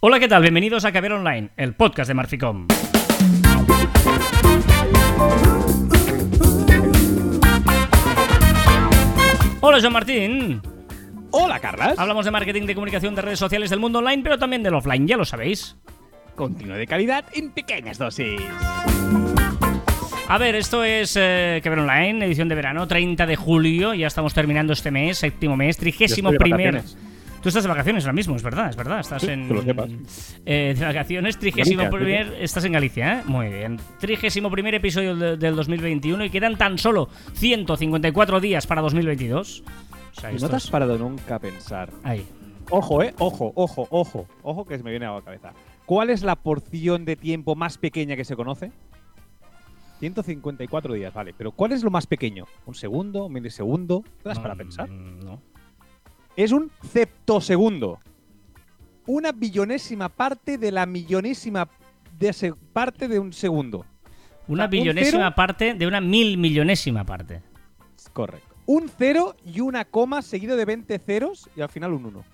Hola, 0.00 0.20
¿qué 0.20 0.28
tal? 0.28 0.42
Bienvenidos 0.42 0.84
a 0.84 0.92
Caber 0.92 1.12
Online, 1.12 1.50
el 1.56 1.74
podcast 1.74 2.06
de 2.06 2.14
Marficom. 2.14 2.68
Hola, 9.60 9.80
Joan 9.80 9.92
Martín. 9.92 10.62
Hola, 11.32 11.58
Carlas. 11.58 11.98
Hablamos 11.98 12.24
de 12.24 12.30
marketing, 12.30 12.66
de 12.66 12.74
comunicación, 12.76 13.16
de 13.16 13.22
redes 13.22 13.40
sociales, 13.40 13.70
del 13.70 13.80
mundo 13.80 13.98
online, 13.98 14.22
pero 14.22 14.38
también 14.38 14.62
del 14.62 14.74
offline, 14.74 15.08
ya 15.08 15.16
lo 15.16 15.24
sabéis. 15.24 15.76
Continuo 16.36 16.76
de 16.76 16.86
calidad 16.86 17.24
en 17.34 17.50
pequeñas 17.50 17.98
dosis. 17.98 18.40
A 20.28 20.38
ver, 20.38 20.54
esto 20.54 20.84
es 20.84 21.16
eh, 21.18 21.58
Que 21.60 21.70
Ver 21.70 21.80
Online, 21.80 22.24
edición 22.24 22.48
de 22.48 22.54
verano, 22.54 22.86
30 22.86 23.26
de 23.26 23.34
julio. 23.34 23.94
Ya 23.94 24.06
estamos 24.06 24.32
terminando 24.32 24.74
este 24.74 24.92
mes, 24.92 25.18
séptimo 25.18 25.56
mes, 25.56 25.76
trigésimo 25.76 26.30
primer. 26.30 26.74
vacaciones. 26.74 27.07
Tú 27.42 27.48
estás 27.50 27.62
de 27.62 27.68
vacaciones 27.68 28.04
ahora 28.04 28.14
mismo, 28.14 28.34
es 28.36 28.42
verdad, 28.42 28.68
es 28.70 28.76
verdad. 28.76 29.00
Estás 29.00 29.22
Sí, 29.22 29.28
en. 29.30 29.46
que 29.48 29.54
lo 29.54 29.62
sepas. 29.62 29.88
eh, 30.44 30.74
de 30.76 30.84
vacaciones, 30.84 31.38
trigésimo 31.38 31.84
Galicia, 31.84 31.98
primer. 32.24 32.42
Estás 32.42 32.64
en 32.64 32.72
Galicia, 32.72 33.20
¿eh? 33.20 33.22
Muy 33.26 33.48
bien. 33.48 33.78
Trigésimo 34.00 34.50
primer 34.50 34.74
episodio 34.74 35.14
de- 35.14 35.36
del 35.36 35.54
2021 35.54 36.24
y 36.24 36.30
quedan 36.30 36.56
tan 36.58 36.78
solo 36.78 37.08
154 37.34 38.40
días 38.40 38.66
para 38.66 38.82
2022. 38.82 39.62
O 40.16 40.20
sea, 40.20 40.32
Y 40.32 40.36
no 40.36 40.48
te 40.48 40.56
has 40.56 40.68
parado 40.68 40.98
nunca 40.98 41.36
a 41.36 41.38
pensar. 41.38 41.90
Ahí. 42.02 42.26
Ojo, 42.70 43.02
eh. 43.04 43.14
Ojo, 43.18 43.52
ojo, 43.54 43.86
ojo. 43.90 44.26
Ojo 44.42 44.64
que 44.66 44.76
se 44.76 44.82
me 44.82 44.90
viene 44.90 45.06
a 45.06 45.12
la 45.12 45.22
cabeza. 45.22 45.52
¿Cuál 45.86 46.10
es 46.10 46.22
la 46.22 46.34
porción 46.36 47.04
de 47.04 47.14
tiempo 47.16 47.54
más 47.54 47.78
pequeña 47.78 48.16
que 48.16 48.24
se 48.24 48.34
conoce? 48.36 48.72
154 50.00 50.94
días, 50.94 51.12
vale. 51.14 51.34
Pero 51.36 51.52
¿cuál 51.52 51.72
es 51.72 51.82
lo 51.82 51.90
más 51.90 52.06
pequeño? 52.06 52.46
¿Un 52.66 52.74
segundo? 52.74 53.26
¿Un 53.26 53.32
milisegundo? 53.32 54.04
¿Te 54.22 54.28
das 54.28 54.38
para 54.38 54.54
Mm, 54.54 54.58
pensar? 54.58 54.88
No. 54.90 55.40
Es 56.38 56.52
un 56.52 56.70
septosegundo. 56.92 57.98
Una 59.06 59.32
billonésima 59.32 60.08
parte 60.08 60.56
de 60.56 60.70
la 60.70 60.86
millonésima 60.86 61.68
de 62.16 62.54
parte 62.72 63.08
de 63.08 63.18
un 63.18 63.32
segundo. 63.32 63.84
Una 64.46 64.62
sea, 64.62 64.64
un 64.66 64.70
billonésima 64.70 65.18
cero- 65.24 65.34
parte 65.34 65.74
de 65.74 65.86
una 65.88 66.00
mil 66.00 66.38
millonésima 66.38 67.04
parte. 67.04 67.42
Correcto. 68.12 68.54
Un 68.66 68.88
cero 68.96 69.34
y 69.44 69.58
una 69.60 69.84
coma 69.84 70.22
seguido 70.22 70.56
de 70.56 70.64
20 70.64 70.98
ceros 71.00 71.50
y 71.56 71.60
al 71.60 71.70
final 71.70 71.92
un 71.92 72.04
1. 72.06 72.24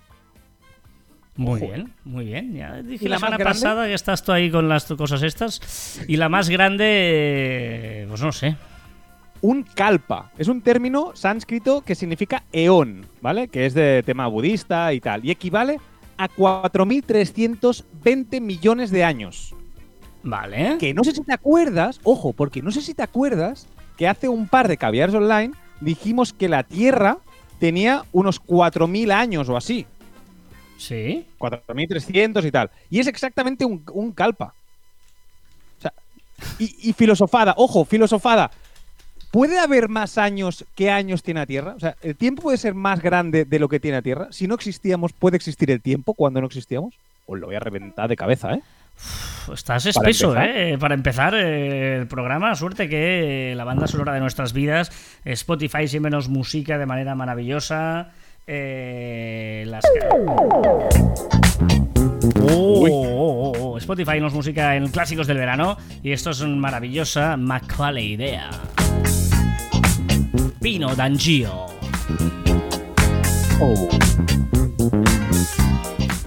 Muy 1.37 1.61
Ojo. 1.61 1.71
bien, 1.73 1.93
muy 2.03 2.25
bien. 2.25 2.53
Ya 2.53 2.81
dije 2.83 3.05
¿Y 3.05 3.07
la 3.07 3.15
la 3.15 3.19
semana 3.19 3.43
pasada 3.43 3.87
que 3.87 3.93
estás 3.95 4.23
tú 4.23 4.31
ahí 4.33 4.51
con 4.51 4.69
las 4.69 4.85
cosas 4.85 5.23
estas. 5.23 5.99
Y 6.07 6.17
la 6.17 6.29
más 6.29 6.47
grande, 6.49 6.85
eh, 6.87 8.05
pues 8.07 8.21
no 8.21 8.31
sé. 8.31 8.55
Un 9.45 9.61
kalpa. 9.61 10.31
Es 10.39 10.47
un 10.47 10.61
término 10.61 11.15
sánscrito 11.15 11.81
que 11.81 11.93
significa 11.93 12.41
eón, 12.51 13.05
¿vale? 13.21 13.47
Que 13.47 13.67
es 13.67 13.75
de 13.75 14.01
tema 14.03 14.25
budista 14.25 14.91
y 14.91 14.99
tal. 14.99 15.23
Y 15.23 15.29
equivale 15.29 15.79
a 16.17 16.27
4.320 16.27 18.41
millones 18.41 18.89
de 18.89 19.03
años. 19.03 19.53
Vale. 20.23 20.79
Que 20.79 20.95
no 20.95 21.03
sé 21.03 21.11
si 21.11 21.21
te 21.21 21.33
acuerdas, 21.33 21.99
ojo, 22.03 22.33
porque 22.33 22.63
no 22.63 22.71
sé 22.71 22.81
si 22.81 22.95
te 22.95 23.03
acuerdas 23.03 23.67
que 23.97 24.07
hace 24.07 24.27
un 24.27 24.47
par 24.47 24.67
de 24.67 24.77
caviares 24.77 25.13
online 25.13 25.53
dijimos 25.79 26.33
que 26.33 26.49
la 26.49 26.63
Tierra 26.63 27.19
tenía 27.59 28.03
unos 28.13 28.41
4.000 28.41 29.11
años 29.11 29.47
o 29.47 29.55
así. 29.55 29.85
Sí. 30.79 31.27
4.300 31.37 32.47
y 32.47 32.51
tal. 32.51 32.71
Y 32.89 32.99
es 32.99 33.05
exactamente 33.05 33.63
un, 33.63 33.83
un 33.93 34.11
calpa. 34.11 34.55
O 35.77 35.81
sea, 35.83 35.93
y, 36.57 36.89
y 36.89 36.93
filosofada, 36.93 37.53
ojo, 37.57 37.85
filosofada. 37.85 38.49
¿Puede 39.35 39.59
haber 39.59 39.89
más 39.89 40.17
años 40.17 40.63
que 40.75 40.89
años 40.89 41.21
tiene 41.21 41.41
la 41.41 41.45
Tierra? 41.45 41.73
O 41.75 41.79
sea, 41.81 41.97
¿el 42.01 42.15
tiempo 42.15 42.43
puede 42.43 42.57
ser 42.57 42.73
más 42.73 43.01
grande 43.01 43.43
de 43.43 43.59
lo 43.59 43.67
que 43.67 43.81
tiene 43.81 43.97
la 43.97 44.01
Tierra? 44.01 44.27
Si 44.31 44.47
no 44.47 44.55
existíamos, 44.55 45.11
¿puede 45.11 45.35
existir 45.35 45.69
el 45.71 45.81
tiempo 45.81 46.13
cuando 46.13 46.39
no 46.39 46.47
existíamos? 46.47 46.93
Os 47.25 47.37
lo 47.37 47.47
voy 47.47 47.57
a 47.57 47.59
reventar 47.59 48.07
de 48.07 48.15
cabeza, 48.15 48.53
¿eh? 48.53 48.61
Uf, 48.95 49.49
Estás 49.53 49.83
Para 49.83 50.09
espeso, 50.09 50.29
empezar. 50.29 50.57
¿eh? 50.57 50.77
Para 50.77 50.93
empezar 50.95 51.35
eh, 51.35 51.97
el 51.97 52.07
programa, 52.07 52.55
suerte 52.55 52.87
que 52.87 53.53
la 53.57 53.65
banda 53.65 53.87
sonora 53.87 54.13
de 54.13 54.21
nuestras 54.21 54.53
vidas, 54.53 54.89
Spotify 55.25 55.89
siempre 55.89 56.11
nos 56.11 56.29
musica 56.29 56.77
de 56.77 56.85
manera 56.85 57.13
maravillosa. 57.13 58.13
Eh, 58.47 59.65
las... 59.67 59.83
Oh, 62.41 62.79
Uy. 62.79 62.89
oh, 62.89 63.51
oh, 63.53 63.71
oh. 63.73 63.77
Spotify 63.79 64.21
nos 64.21 64.33
música 64.33 64.77
en 64.77 64.87
clásicos 64.87 65.27
del 65.27 65.39
verano 65.39 65.75
y 66.03 66.13
esto 66.13 66.29
es 66.29 66.39
una 66.39 66.55
maravillosa 66.55 67.35
Macaulay 67.35 68.13
idea. 68.13 68.49
Pino 70.65 70.95
D'Angio. 70.95 71.67
Oh. 73.59 73.87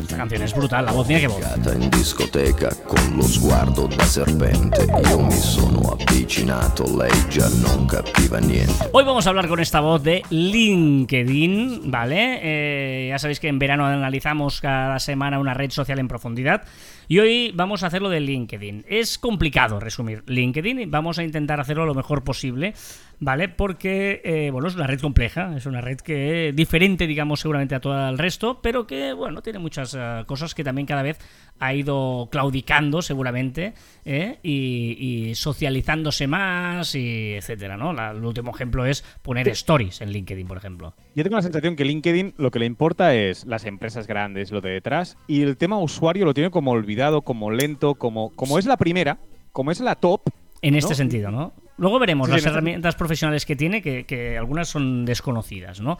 Esta 0.01 0.17
canción 0.17 0.43
es 0.43 0.55
brutal, 0.55 0.85
la 0.85 0.93
voz, 0.93 1.09
mira 1.09 1.19
qué 1.19 1.27
voz. 1.27 1.43
In 1.75 1.91
discoteca 1.91 2.69
con 2.89 3.17
lo 3.17 3.23
sguardo 3.23 3.87
da 3.87 4.05
serpente. 4.05 4.87
Io 5.11 5.21
mi 5.21 5.31
sono 5.33 5.93
avvicinato, 5.93 6.85
lei 6.97 7.13
già 7.29 7.47
non 7.61 7.87
capiva 7.87 8.41
niente. 8.41 8.89
Hoy 8.93 9.05
vamos 9.05 9.27
a 9.27 9.31
hablar 9.31 9.47
con 9.47 9.61
esta 9.61 9.81
voz 9.81 10.03
de 10.03 10.23
LinkedIn, 10.31 11.91
¿vale? 11.91 12.41
Eh, 12.43 13.09
ya 13.11 13.19
sabéis 13.19 13.41
que 13.41 13.49
en 13.49 13.59
verano 13.59 13.85
analizamos 13.85 14.61
cada 14.63 14.99
semana 14.99 15.39
una 15.39 15.53
red 15.53 15.71
social 15.71 15.99
en 15.99 16.09
profundidad 16.09 16.65
y 17.09 17.19
hoy 17.19 17.53
vamos 17.55 17.83
a 17.83 17.89
hacerlo 17.89 18.09
de 18.09 18.21
LinkedIn. 18.21 18.87
Es 18.89 19.19
complicado 19.19 19.81
resumir 19.81 20.23
LinkedIn 20.27 20.81
y 20.81 20.87
vamos 20.87 21.19
a 21.19 21.25
intentar 21.25 21.61
hacerlo 21.61 21.85
lo 21.85 21.95
mejor 21.95 22.25
posible, 22.25 22.75
¿vale? 23.21 23.49
Porque, 23.49 24.23
eh, 24.25 24.51
bueno, 24.51 24.69
es 24.69 24.75
una 24.75 24.87
red 24.87 25.01
compleja, 25.01 25.55
es 25.57 25.67
una 25.67 25.81
red 25.81 25.99
que 25.99 26.53
diferente, 26.55 27.07
digamos, 27.07 27.41
seguramente 27.41 27.75
a 27.75 27.81
todo 27.81 28.09
el 28.09 28.19
resto, 28.19 28.61
pero 28.63 28.87
que, 28.87 29.13
bueno, 29.13 29.43
tiene 29.43 29.59
muchas 29.59 29.95
eh, 29.99 30.25
cosas 30.27 30.55
que 30.55 30.65
también 30.65 30.87
cada 30.87 31.03
vez 31.03 31.19
ha 31.61 31.75
ido 31.75 32.29
claudicando 32.31 32.78
seguramente 33.03 33.75
¿eh? 34.05 34.39
y, 34.43 34.97
y 35.31 35.35
socializándose 35.35 36.27
más 36.27 36.95
y 36.95 37.33
etcétera, 37.35 37.77
¿no? 37.77 37.93
La- 37.93 38.11
el 38.13 38.25
último 38.25 38.53
ejemplo 38.55 38.87
es 38.87 39.03
poner 39.23 39.49
stories 39.49 40.01
en 40.01 40.11
LinkedIn, 40.13 40.47
por 40.47 40.57
ejemplo. 40.57 40.95
Yo 41.15 41.23
tengo 41.25 41.37
la 41.37 41.43
sensación 41.43 41.77
que 41.77 41.85
LinkedIn 41.85 42.35
lo 42.39 42.51
que 42.51 42.59
le 42.59 42.67
importa 42.67 43.15
es 43.15 43.45
las 43.47 43.65
empresas 43.65 44.07
grandes, 44.07 44.51
lo 44.53 44.61
de 44.61 44.71
detrás, 44.71 45.17
y 45.27 45.43
el 45.43 45.57
tema 45.57 45.79
usuario 45.79 46.25
lo 46.25 46.35
tiene 46.35 46.51
como 46.51 46.71
olvidado, 46.73 47.23
como 47.23 47.51
lento, 47.51 47.97
como, 47.97 48.31
como 48.37 48.59
es 48.59 48.67
la 48.67 48.77
primera, 48.77 49.19
como 49.53 49.71
es 49.71 49.81
la 49.81 49.95
top. 49.97 50.23
En 50.63 50.75
este 50.75 50.95
sentido, 50.95 51.31
¿no? 51.31 51.53
Luego 51.77 52.01
veremos 52.01 52.27
Sí, 52.27 52.33
las 52.33 52.39
este- 52.41 52.51
herramientas 52.51 52.97
profesionales 52.97 53.47
que 53.47 53.55
tiene, 53.55 53.81
que, 53.83 54.05
que 54.05 54.37
algunas 54.37 54.69
son 54.69 55.05
desconocidas, 55.05 55.81
¿no? 55.81 55.97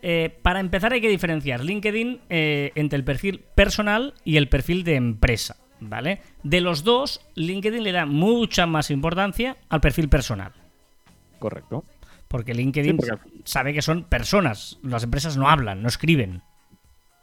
Eh, 0.00 0.38
para 0.42 0.60
empezar 0.60 0.92
hay 0.94 1.02
que 1.02 1.08
diferenciar 1.10 1.62
LinkedIn 1.62 2.20
eh, 2.30 2.72
entre 2.76 2.96
el 2.96 3.04
perfil 3.04 3.40
personal 3.54 4.14
y 4.24 4.36
el 4.38 4.48
perfil 4.48 4.84
de 4.84 4.94
empresa, 4.94 5.56
¿vale? 5.80 6.20
De 6.42 6.60
los 6.60 6.84
dos, 6.84 7.20
LinkedIn 7.34 7.82
le 7.82 7.92
da 7.92 8.06
mucha 8.06 8.66
más 8.66 8.90
importancia 8.90 9.56
al 9.68 9.80
perfil 9.80 10.08
personal. 10.08 10.52
Correcto. 11.38 11.84
Porque 12.28 12.54
LinkedIn 12.54 12.98
Sí, 13.00 13.08
porque- 13.08 13.30
sabe 13.44 13.72
que 13.72 13.82
son 13.82 14.04
personas. 14.04 14.78
Las 14.82 15.04
empresas 15.04 15.36
no 15.36 15.48
hablan, 15.48 15.82
no 15.82 15.88
escriben. 15.88 16.42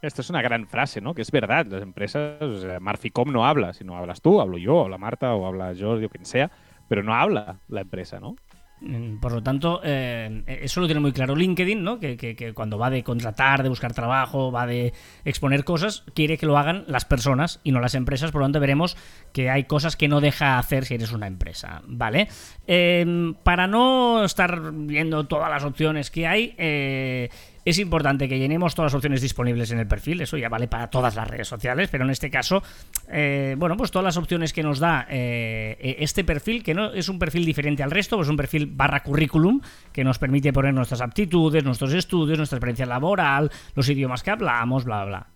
Esto 0.02 0.20
es 0.20 0.30
una 0.30 0.42
gran 0.42 0.66
frase, 0.68 1.00
¿no? 1.00 1.14
Que 1.14 1.22
es 1.22 1.30
verdad. 1.30 1.66
Las 1.66 1.82
empresas, 1.82 2.40
o 2.42 2.60
sea, 2.60 2.80
Marficom 2.80 3.30
no 3.32 3.46
habla. 3.46 3.72
Si 3.72 3.84
no 3.84 3.96
hablas 3.96 4.20
tú, 4.20 4.40
hablo 4.40 4.58
yo, 4.58 4.82
habla 4.82 4.98
Marta 4.98 5.34
o 5.34 5.46
habla 5.46 5.72
Jordi 5.78 6.04
o 6.04 6.10
quien 6.10 6.24
sea. 6.26 6.50
Pero 6.88 7.02
no 7.02 7.14
habla 7.14 7.58
la 7.68 7.80
empresa, 7.80 8.20
¿no? 8.20 8.36
Mm, 8.78 9.16
Por 9.20 9.32
lo 9.32 9.42
tanto, 9.42 9.80
eh, 9.84 10.42
eso 10.46 10.80
lo 10.82 10.86
tiene 10.86 11.00
muy 11.00 11.12
claro 11.12 11.34
LinkedIn, 11.34 11.82
¿no? 11.82 11.98
Que, 11.98 12.16
que- 12.18 12.52
cuando 12.52 12.76
va 12.78 12.90
de 12.90 13.02
contratar, 13.02 13.62
de 13.62 13.70
buscar 13.70 13.94
trabajo, 13.94 14.52
va 14.52 14.66
de 14.66 14.92
exponer 15.24 15.64
cosas, 15.64 16.04
quiere 16.14 16.36
que 16.36 16.44
lo 16.44 16.58
hagan 16.58 16.84
las 16.86 17.06
personas 17.06 17.60
y 17.64 17.72
no 17.72 17.80
las 17.80 17.94
empresas. 17.94 18.32
Por 18.32 18.42
lo 18.42 18.44
tanto, 18.46 18.60
veremos 18.60 18.96
que 19.32 19.48
hay 19.48 19.64
cosas 19.64 19.96
que 19.96 20.08
no 20.08 20.20
deja 20.20 20.58
hacer 20.58 20.84
si 20.84 20.94
eres 20.94 21.12
una 21.12 21.26
empresa, 21.26 21.80
¿vale? 21.86 22.28
Eh, 22.66 23.32
para 23.42 23.66
no 23.66 24.22
estar 24.24 24.60
viendo 24.72 25.26
todas 25.26 25.48
las 25.50 25.64
opciones 25.64 26.10
que 26.10 26.26
hay, 26.26 26.54
eh, 26.58 27.30
es 27.66 27.80
importante 27.80 28.28
que 28.28 28.38
llenemos 28.38 28.76
todas 28.76 28.92
las 28.92 28.96
opciones 28.96 29.20
disponibles 29.20 29.72
en 29.72 29.80
el 29.80 29.88
perfil. 29.88 30.20
Eso 30.20 30.36
ya 30.36 30.48
vale 30.48 30.68
para 30.68 30.86
todas 30.86 31.16
las 31.16 31.26
redes 31.26 31.48
sociales, 31.48 31.88
pero 31.90 32.04
en 32.04 32.10
este 32.10 32.30
caso, 32.30 32.62
eh, 33.10 33.56
bueno, 33.58 33.76
pues 33.76 33.90
todas 33.90 34.04
las 34.04 34.16
opciones 34.16 34.52
que 34.52 34.62
nos 34.62 34.78
da 34.78 35.04
eh, 35.10 35.96
este 35.98 36.22
perfil, 36.22 36.62
que 36.62 36.74
no 36.74 36.92
es 36.92 37.08
un 37.08 37.18
perfil 37.18 37.44
diferente 37.44 37.82
al 37.82 37.90
resto, 37.90 38.16
pues 38.16 38.28
es 38.28 38.30
un 38.30 38.36
perfil 38.36 38.66
barra 38.66 39.02
currículum 39.02 39.60
que 39.92 40.04
nos 40.04 40.20
permite 40.20 40.52
poner 40.52 40.72
nuestras 40.72 41.00
aptitudes, 41.00 41.64
nuestros 41.64 41.92
estudios, 41.92 42.38
nuestra 42.38 42.56
experiencia 42.56 42.86
laboral, 42.86 43.50
los 43.74 43.88
idiomas 43.88 44.22
que 44.22 44.30
hablamos, 44.30 44.84
bla, 44.84 45.04
bla. 45.04 45.26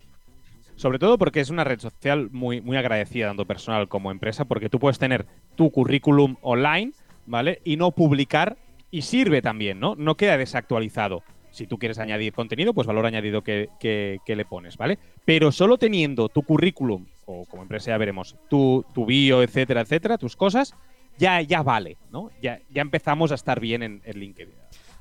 Sobre 0.76 1.00
todo 1.00 1.18
porque 1.18 1.40
es 1.40 1.50
una 1.50 1.64
red 1.64 1.80
social 1.80 2.30
muy, 2.30 2.60
muy 2.60 2.76
agradecida, 2.76 3.26
tanto 3.26 3.44
personal 3.44 3.88
como 3.88 4.12
empresa, 4.12 4.44
porque 4.44 4.68
tú 4.68 4.78
puedes 4.78 5.00
tener 5.00 5.26
tu 5.56 5.72
currículum 5.72 6.36
online, 6.42 6.92
¿vale? 7.26 7.60
Y 7.64 7.76
no 7.76 7.90
publicar, 7.90 8.56
y 8.92 9.02
sirve 9.02 9.42
también, 9.42 9.80
¿no? 9.80 9.96
No 9.96 10.16
queda 10.16 10.36
desactualizado. 10.36 11.24
Si 11.50 11.66
tú 11.66 11.78
quieres 11.78 11.98
añadir 11.98 12.32
contenido, 12.32 12.72
pues 12.74 12.86
valor 12.86 13.06
añadido 13.06 13.42
que, 13.42 13.68
que- 13.78 14.20
que 14.24 14.36
le 14.36 14.44
pones, 14.44 14.76
¿vale? 14.76 14.98
Pero 15.24 15.52
solo 15.52 15.78
teniendo 15.78 16.28
tu 16.28 16.42
currículum, 16.42 17.06
o 17.26 17.44
como 17.46 17.62
empresa 17.62 17.90
ya 17.90 17.98
veremos, 17.98 18.36
tu, 18.48 18.84
tu 18.94 19.06
bio, 19.06 19.42
etcétera, 19.42 19.80
etcétera, 19.82 20.18
tus 20.18 20.36
cosas, 20.36 20.74
ya, 21.18 21.40
ya 21.42 21.62
vale, 21.62 21.98
¿no? 22.10 22.30
Ya, 22.40 22.60
ya 22.70 22.82
empezamos 22.82 23.32
a 23.32 23.34
estar 23.34 23.60
bien 23.60 23.82
en, 23.82 24.00
en 24.04 24.18
LinkedIn. 24.18 24.54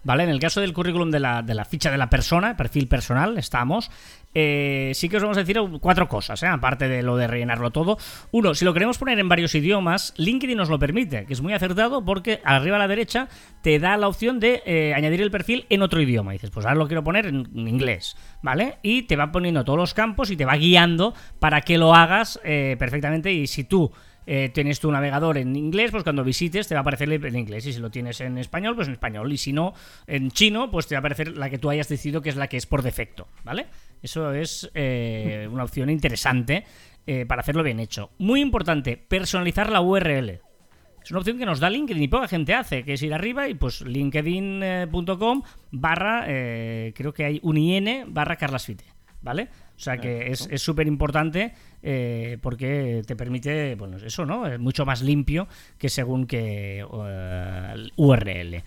¿Vale? 0.03 0.23
En 0.23 0.29
el 0.29 0.39
caso 0.39 0.61
del 0.61 0.73
currículum 0.73 1.11
de 1.11 1.19
la, 1.19 1.41
de 1.41 1.53
la 1.53 1.65
ficha 1.65 1.91
de 1.91 1.97
la 1.97 2.09
persona, 2.09 2.55
perfil 2.57 2.87
personal, 2.87 3.37
estamos. 3.37 3.91
Eh, 4.35 4.91
sí 4.93 5.09
que 5.09 5.17
os 5.17 5.23
vamos 5.23 5.37
a 5.37 5.41
decir 5.41 5.59
cuatro 5.81 6.07
cosas, 6.07 6.43
¿eh? 6.43 6.47
aparte 6.47 6.87
de 6.87 7.01
lo 7.01 7.17
de 7.17 7.27
rellenarlo 7.27 7.71
todo. 7.71 7.97
Uno, 8.31 8.53
si 8.53 8.63
lo 8.63 8.73
queremos 8.73 8.97
poner 8.97 9.17
en 9.17 9.27
varios 9.27 9.55
idiomas, 9.55 10.13
LinkedIn 10.17 10.55
nos 10.55 10.69
lo 10.69 10.77
permite, 10.77 11.25
que 11.25 11.33
es 11.33 11.41
muy 11.41 11.53
acertado 11.53 12.05
porque 12.05 12.39
arriba 12.43 12.75
a 12.75 12.79
la 12.79 12.87
derecha 12.87 13.27
te 13.63 13.79
da 13.79 13.97
la 13.97 14.07
opción 14.07 14.39
de 14.39 14.61
eh, 14.65 14.93
añadir 14.93 15.21
el 15.21 15.31
perfil 15.31 15.65
en 15.69 15.81
otro 15.81 15.99
idioma. 16.01 16.33
dices, 16.33 16.51
pues 16.51 16.65
ahora 16.65 16.77
lo 16.77 16.87
quiero 16.87 17.03
poner 17.03 17.25
en 17.25 17.67
inglés, 17.67 18.15
¿vale? 18.43 18.77
Y 18.83 19.03
te 19.03 19.15
va 19.15 19.31
poniendo 19.31 19.65
todos 19.65 19.79
los 19.79 19.93
campos 19.93 20.29
y 20.29 20.37
te 20.37 20.45
va 20.45 20.55
guiando 20.55 21.15
para 21.39 21.61
que 21.61 21.77
lo 21.77 21.95
hagas 21.95 22.39
perfectamente. 22.43 23.31
Y 23.31 23.47
si 23.47 23.63
tú 23.63 23.91
eh, 24.31 24.49
tienes 24.49 24.79
tu 24.79 24.91
navegador 24.91 25.39
en 25.39 25.55
inglés, 25.55 25.89
pues 25.89 26.03
cuando 26.03 26.23
visites 26.23 26.67
te 26.67 26.75
va 26.75 26.81
a 26.81 26.81
aparecer 26.81 27.11
en 27.11 27.35
inglés. 27.35 27.65
Y 27.65 27.73
si 27.73 27.79
lo 27.79 27.89
tienes 27.89 28.21
en 28.21 28.37
español, 28.37 28.75
pues 28.75 28.87
en 28.87 28.93
español. 28.93 29.33
Y 29.33 29.39
si 29.39 29.53
no, 29.53 29.73
en 30.05 30.29
chino, 30.29 30.69
pues 30.69 30.85
te 30.85 30.93
va 30.93 30.97
a 30.97 30.99
aparecer 30.99 31.35
la 31.35 31.49
que 31.49 31.57
tú 31.57 31.67
hayas 31.67 31.89
decidido 31.89 32.21
que 32.21 32.29
es 32.29 32.35
la 32.35 32.45
que 32.45 32.57
es 32.57 32.67
por 32.67 32.83
defecto, 32.83 33.27
¿vale? 33.43 33.65
Eso 34.03 34.31
es 34.31 34.69
eh, 34.75 35.49
una 35.51 35.63
opción 35.63 35.89
interesante 35.89 36.63
eh, 37.07 37.25
para 37.25 37.41
hacerlo 37.41 37.63
bien 37.63 37.79
hecho. 37.79 38.11
Muy 38.19 38.39
importante, 38.41 38.97
personalizar 38.97 39.71
la 39.71 39.81
URL. 39.81 40.41
Es 41.03 41.09
una 41.09 41.21
opción 41.21 41.39
que 41.39 41.47
nos 41.47 41.59
da 41.59 41.71
LinkedIn 41.71 42.03
y 42.03 42.07
poca 42.07 42.27
gente 42.27 42.53
hace, 42.53 42.83
que 42.83 42.93
es 42.93 43.01
ir 43.01 43.15
arriba 43.15 43.47
y 43.49 43.55
pues 43.55 43.81
linkedin.com 43.81 45.41
barra, 45.71 46.25
creo 46.93 47.13
que 47.15 47.25
hay 47.25 47.39
un 47.41 47.57
IN 47.57 48.13
barra 48.13 48.35
carlasfite, 48.35 48.83
¿vale? 49.23 49.49
O 49.79 49.81
sea 49.81 49.97
que 49.97 50.29
es 50.29 50.61
súper 50.61 50.87
importante 50.87 51.53
eh, 51.81 52.37
porque 52.41 53.01
te 53.07 53.15
permite, 53.15 53.75
bueno, 53.75 53.95
eso, 53.95 54.25
¿no? 54.25 54.45
Es 54.45 54.59
mucho 54.59 54.85
más 54.85 55.01
limpio 55.01 55.47
que 55.77 55.87
según 55.87 56.27
que 56.27 56.83
uh, 56.83 57.87
URL. 57.95 58.61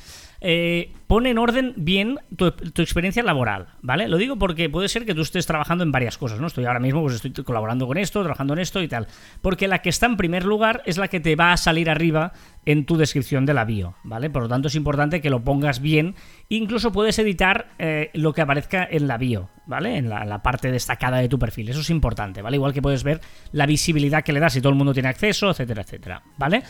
Eh, 0.44 0.91
pone 1.06 1.31
en 1.31 1.39
orden 1.39 1.73
bien 1.77 2.19
tu, 2.37 2.47
experiencia 2.83 3.23
laboral, 3.23 3.69
¿vale? 3.81 4.09
Lo 4.09 4.17
digo 4.17 4.39
porque 4.39 4.69
puede 4.69 4.89
ser 4.89 5.06
que 5.06 5.15
tú 5.15 5.21
estés 5.21 5.47
trabajando 5.47 5.85
en 5.85 5.93
varias 5.93 6.19
cosas, 6.19 6.41
¿no? 6.41 6.49
Estoy 6.49 6.65
ahora 6.65 6.81
mismo, 6.81 7.00
pues 7.00 7.15
estoy 7.15 7.44
colaborando 7.44 7.87
con 7.87 7.97
esto, 7.97 8.21
trabajando 8.23 8.55
en 8.55 8.59
esto 8.59 8.83
y 8.83 8.89
tal. 8.89 9.06
Porque 9.41 9.69
la 9.69 9.83
que 9.83 9.91
está 9.91 10.06
en 10.06 10.17
primer 10.17 10.44
lugar 10.44 10.83
es 10.85 10.99
la 10.99 11.06
que 11.06 11.21
te 11.21 11.37
va 11.37 11.53
a 11.53 11.56
salir 11.56 11.89
arriba 11.89 12.33
en 12.65 12.87
tu 12.87 12.97
descripción 12.97 13.47
de 13.47 13.55
la 13.55 13.65
bio, 13.65 13.94
¿vale? 14.03 14.31
Por 14.31 14.43
lo 14.43 14.49
tanto 14.49 14.67
es 14.67 14.75
importante 14.75 15.21
que 15.21 15.31
lo 15.31 15.44
pongas 15.44 15.81
bien. 15.81 16.17
Incluso 16.49 16.91
puedes 16.91 17.19
editar 17.21 17.69
eh, 17.79 18.11
lo 18.15 18.33
que 18.33 18.41
aparezca 18.41 18.88
en 18.91 19.06
la 19.06 19.19
bio, 19.19 19.49
¿vale? 19.67 19.97
En 19.97 20.09
la, 20.09 20.25
la, 20.25 20.43
parte 20.43 20.73
destacada 20.73 21.19
de 21.19 21.29
tu 21.29 21.38
perfil. 21.38 21.69
Eso 21.69 21.81
es 21.81 21.91
importante, 21.91 22.43
¿vale? 22.43 22.56
Igual 22.56 22.73
que 22.73 22.83
puedes 22.83 23.05
ver 23.05 23.21
la 23.53 23.67
visibilidad 23.67 24.25
que 24.25 24.33
le 24.33 24.41
das 24.41 24.55
si 24.55 24.61
todo 24.61 24.71
el 24.71 24.79
mundo 24.79 24.93
tiene 24.93 25.09
acceso, 25.09 25.50
etcétera, 25.50 25.83
etcétera, 25.83 26.23
¿vale? 26.37 26.62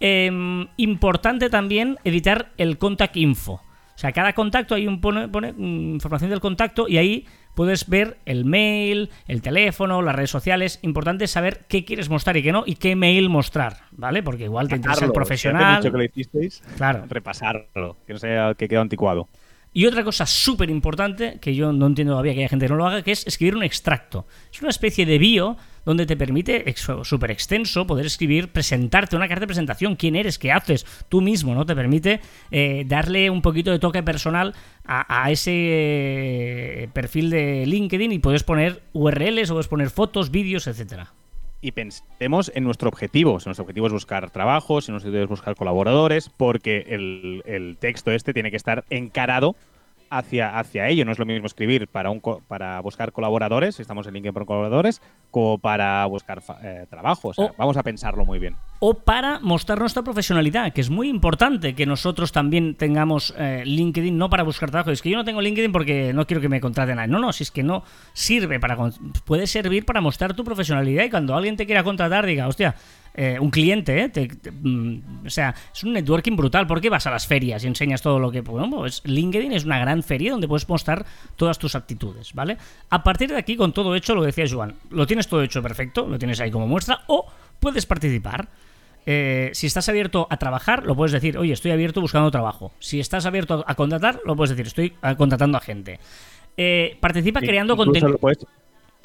Em, 0.00 0.66
importante 0.76 1.48
también 1.48 1.98
editar 2.04 2.52
el 2.56 2.78
contact 2.78 3.16
info. 3.16 3.52
O 3.52 3.98
sea, 3.98 4.12
cada 4.12 4.34
contacto 4.34 4.74
hay 4.74 4.86
un 4.86 5.00
pone, 5.00 5.26
mm, 5.26 5.94
información 5.94 6.30
del 6.30 6.40
contacto 6.40 6.86
y 6.86 6.98
ahí 6.98 7.26
puedes 7.54 7.88
ver 7.88 8.18
el 8.26 8.44
mail, 8.44 9.08
el 9.26 9.40
teléfono, 9.40 10.02
las 10.02 10.14
redes 10.14 10.28
sociales. 10.28 10.78
Importante 10.82 11.26
saber 11.26 11.64
qué 11.66 11.86
quieres 11.86 12.10
mostrar 12.10 12.36
y 12.36 12.42
qué 12.42 12.52
no, 12.52 12.62
y 12.66 12.74
qué 12.74 12.94
mail 12.94 13.30
mostrar, 13.30 13.84
¿vale? 13.92 14.22
Porque 14.22 14.44
igual 14.44 14.68
te 14.68 14.76
interesa 14.76 15.06
el 15.06 15.12
profesional. 15.12 15.82
que 15.82 15.88
lo 15.88 16.04
hicisteis, 16.04 16.62
claro. 16.76 17.04
repasarlo, 17.08 17.96
que 18.06 18.12
no 18.12 18.18
sea 18.18 18.54
que 18.54 18.68
quede 18.68 18.80
anticuado. 18.80 19.30
Y 19.72 19.86
otra 19.86 20.04
cosa 20.04 20.26
súper 20.26 20.70
importante, 20.70 21.38
que 21.40 21.54
yo 21.54 21.72
no 21.72 21.86
entiendo 21.86 22.12
todavía 22.14 22.34
que 22.34 22.40
haya 22.40 22.48
gente 22.48 22.66
que 22.66 22.70
no 22.70 22.76
lo 22.76 22.86
haga, 22.86 23.02
que 23.02 23.12
es 23.12 23.26
escribir 23.26 23.56
un 23.56 23.62
extracto. 23.62 24.26
Es 24.52 24.60
una 24.60 24.70
especie 24.70 25.04
de 25.04 25.18
bio 25.18 25.56
donde 25.86 26.04
te 26.04 26.16
permite, 26.16 26.74
súper 27.04 27.30
extenso, 27.30 27.86
poder 27.86 28.04
escribir, 28.04 28.48
presentarte 28.48 29.16
una 29.16 29.28
carta 29.28 29.40
de 29.40 29.46
presentación, 29.46 29.96
quién 29.96 30.16
eres, 30.16 30.38
qué 30.38 30.52
haces, 30.52 30.84
tú 31.08 31.22
mismo, 31.22 31.54
¿no? 31.54 31.64
Te 31.64 31.74
permite 31.74 32.20
eh, 32.50 32.84
darle 32.86 33.30
un 33.30 33.40
poquito 33.40 33.70
de 33.70 33.78
toque 33.78 34.02
personal 34.02 34.54
a, 34.84 35.30
ese 35.30 35.52
eh, 35.52 36.88
perfil 36.92 37.30
de 37.30 37.64
LinkedIn 37.66 38.12
y 38.12 38.18
puedes 38.18 38.42
poner 38.42 38.82
URLs 38.92 39.50
o 39.50 39.54
puedes 39.54 39.68
poner 39.68 39.90
fotos, 39.90 40.30
vídeos, 40.30 40.66
etcétera 40.66 41.14
y 41.62 41.72
pensemos 41.72 42.52
en 42.54 42.62
nuestro 42.62 42.88
objetivo. 42.88 43.40
Si 43.40 43.46
nuestro 43.46 43.64
objetivo 43.64 43.88
es 43.88 43.92
buscar 43.92 44.30
trabajos, 44.30 44.84
si 44.84 44.92
nuestro 44.92 45.08
objetivo 45.08 45.24
es 45.24 45.30
buscar 45.30 45.56
colaboradores, 45.56 46.28
porque 46.28 46.84
el, 46.88 47.42
el 47.44 47.76
texto 47.78 48.12
este 48.12 48.32
tiene 48.32 48.52
que 48.52 48.56
estar 48.56 48.84
encarado 48.88 49.56
hacia, 50.10 50.58
hacia 50.58 50.88
ello. 50.88 51.04
No 51.04 51.12
es 51.12 51.18
lo 51.18 51.26
mismo 51.26 51.46
escribir 51.46 51.88
para, 51.88 52.10
un, 52.10 52.20
para 52.46 52.80
buscar 52.80 53.12
colaboradores, 53.12 53.76
si 53.76 53.82
estamos 53.82 54.06
en 54.06 54.14
LinkedIn 54.14 54.34
por 54.34 54.46
colaboradores, 54.46 55.02
como 55.30 55.58
para 55.58 56.04
buscar 56.06 56.42
eh, 56.62 56.86
trabajo. 56.88 57.32
vamos 57.56 57.76
a 57.76 57.82
pensarlo 57.82 58.24
muy 58.24 58.38
bien. 58.38 58.56
O 58.80 58.94
para 58.94 59.40
mostrar 59.40 59.78
nuestra 59.78 60.02
profesionalidad, 60.02 60.72
que 60.72 60.80
es 60.80 60.90
muy 60.90 61.08
importante 61.08 61.74
que 61.74 61.86
nosotros 61.86 62.32
también 62.32 62.74
tengamos 62.74 63.34
eh, 63.38 63.62
LinkedIn, 63.64 64.16
no 64.16 64.30
para 64.30 64.42
buscar 64.42 64.70
trabajo. 64.70 64.90
Es 64.90 65.02
que 65.02 65.10
yo 65.10 65.16
no 65.16 65.24
tengo 65.24 65.40
LinkedIn 65.40 65.72
porque 65.72 66.12
no 66.12 66.26
quiero 66.26 66.40
que 66.40 66.48
me 66.48 66.60
contraten 66.60 66.96
nadie. 66.96 67.08
No, 67.08 67.18
no, 67.18 67.32
si 67.32 67.42
es 67.42 67.50
que 67.50 67.62
no 67.62 67.84
sirve 68.12 68.60
para. 68.60 68.76
Puede 69.24 69.46
servir 69.46 69.84
para 69.84 70.00
mostrar 70.00 70.34
tu 70.34 70.44
profesionalidad 70.44 71.04
y 71.04 71.10
cuando 71.10 71.34
alguien 71.34 71.56
te 71.56 71.66
quiera 71.66 71.82
contratar, 71.82 72.26
diga, 72.26 72.46
hostia 72.48 72.74
eh, 73.18 73.38
un 73.40 73.48
cliente, 73.48 73.98
¿eh? 73.98 74.28
Mm, 74.60 75.26
o 75.26 75.30
sea, 75.30 75.54
es 75.74 75.82
un 75.84 75.94
networking 75.94 76.36
brutal. 76.36 76.66
¿Por 76.66 76.82
qué 76.82 76.90
vas 76.90 77.06
a 77.06 77.10
las 77.10 77.26
ferias 77.26 77.64
y 77.64 77.66
enseñas 77.66 78.02
todo 78.02 78.18
lo 78.18 78.30
que... 78.30 78.42
Bueno, 78.42 78.68
pues 78.68 79.00
LinkedIn 79.06 79.52
es 79.52 79.64
una 79.64 79.78
gran 79.78 80.02
feria 80.02 80.32
donde 80.32 80.46
puedes 80.46 80.68
mostrar 80.68 81.06
todas 81.34 81.58
tus 81.58 81.74
actitudes, 81.74 82.34
¿vale? 82.34 82.58
A 82.90 83.02
partir 83.02 83.30
de 83.30 83.38
aquí, 83.38 83.56
con 83.56 83.72
todo 83.72 83.94
hecho, 83.94 84.14
lo 84.14 84.22
decía 84.22 84.44
Joan, 84.46 84.74
lo 84.90 85.06
tienes 85.06 85.28
todo 85.28 85.42
hecho 85.42 85.62
perfecto, 85.62 86.06
lo 86.06 86.18
tienes 86.18 86.40
ahí 86.40 86.50
como 86.50 86.66
muestra, 86.66 87.04
o 87.06 87.24
puedes 87.58 87.86
participar. 87.86 88.50
Eh, 89.06 89.48
si 89.54 89.66
estás 89.66 89.88
abierto 89.88 90.26
a 90.28 90.36
trabajar, 90.36 90.84
lo 90.84 90.94
puedes 90.94 91.12
decir, 91.12 91.38
oye, 91.38 91.54
estoy 91.54 91.70
abierto 91.70 92.02
buscando 92.02 92.30
trabajo. 92.30 92.72
Si 92.80 93.00
estás 93.00 93.24
abierto 93.24 93.64
a 93.66 93.74
contratar, 93.76 94.20
lo 94.26 94.36
puedes 94.36 94.50
decir, 94.50 94.66
estoy 94.66 94.90
contratando 95.16 95.56
a 95.56 95.62
gente. 95.62 96.00
participa 97.00 97.40
creando 97.40 97.78
contenido. 97.78 98.18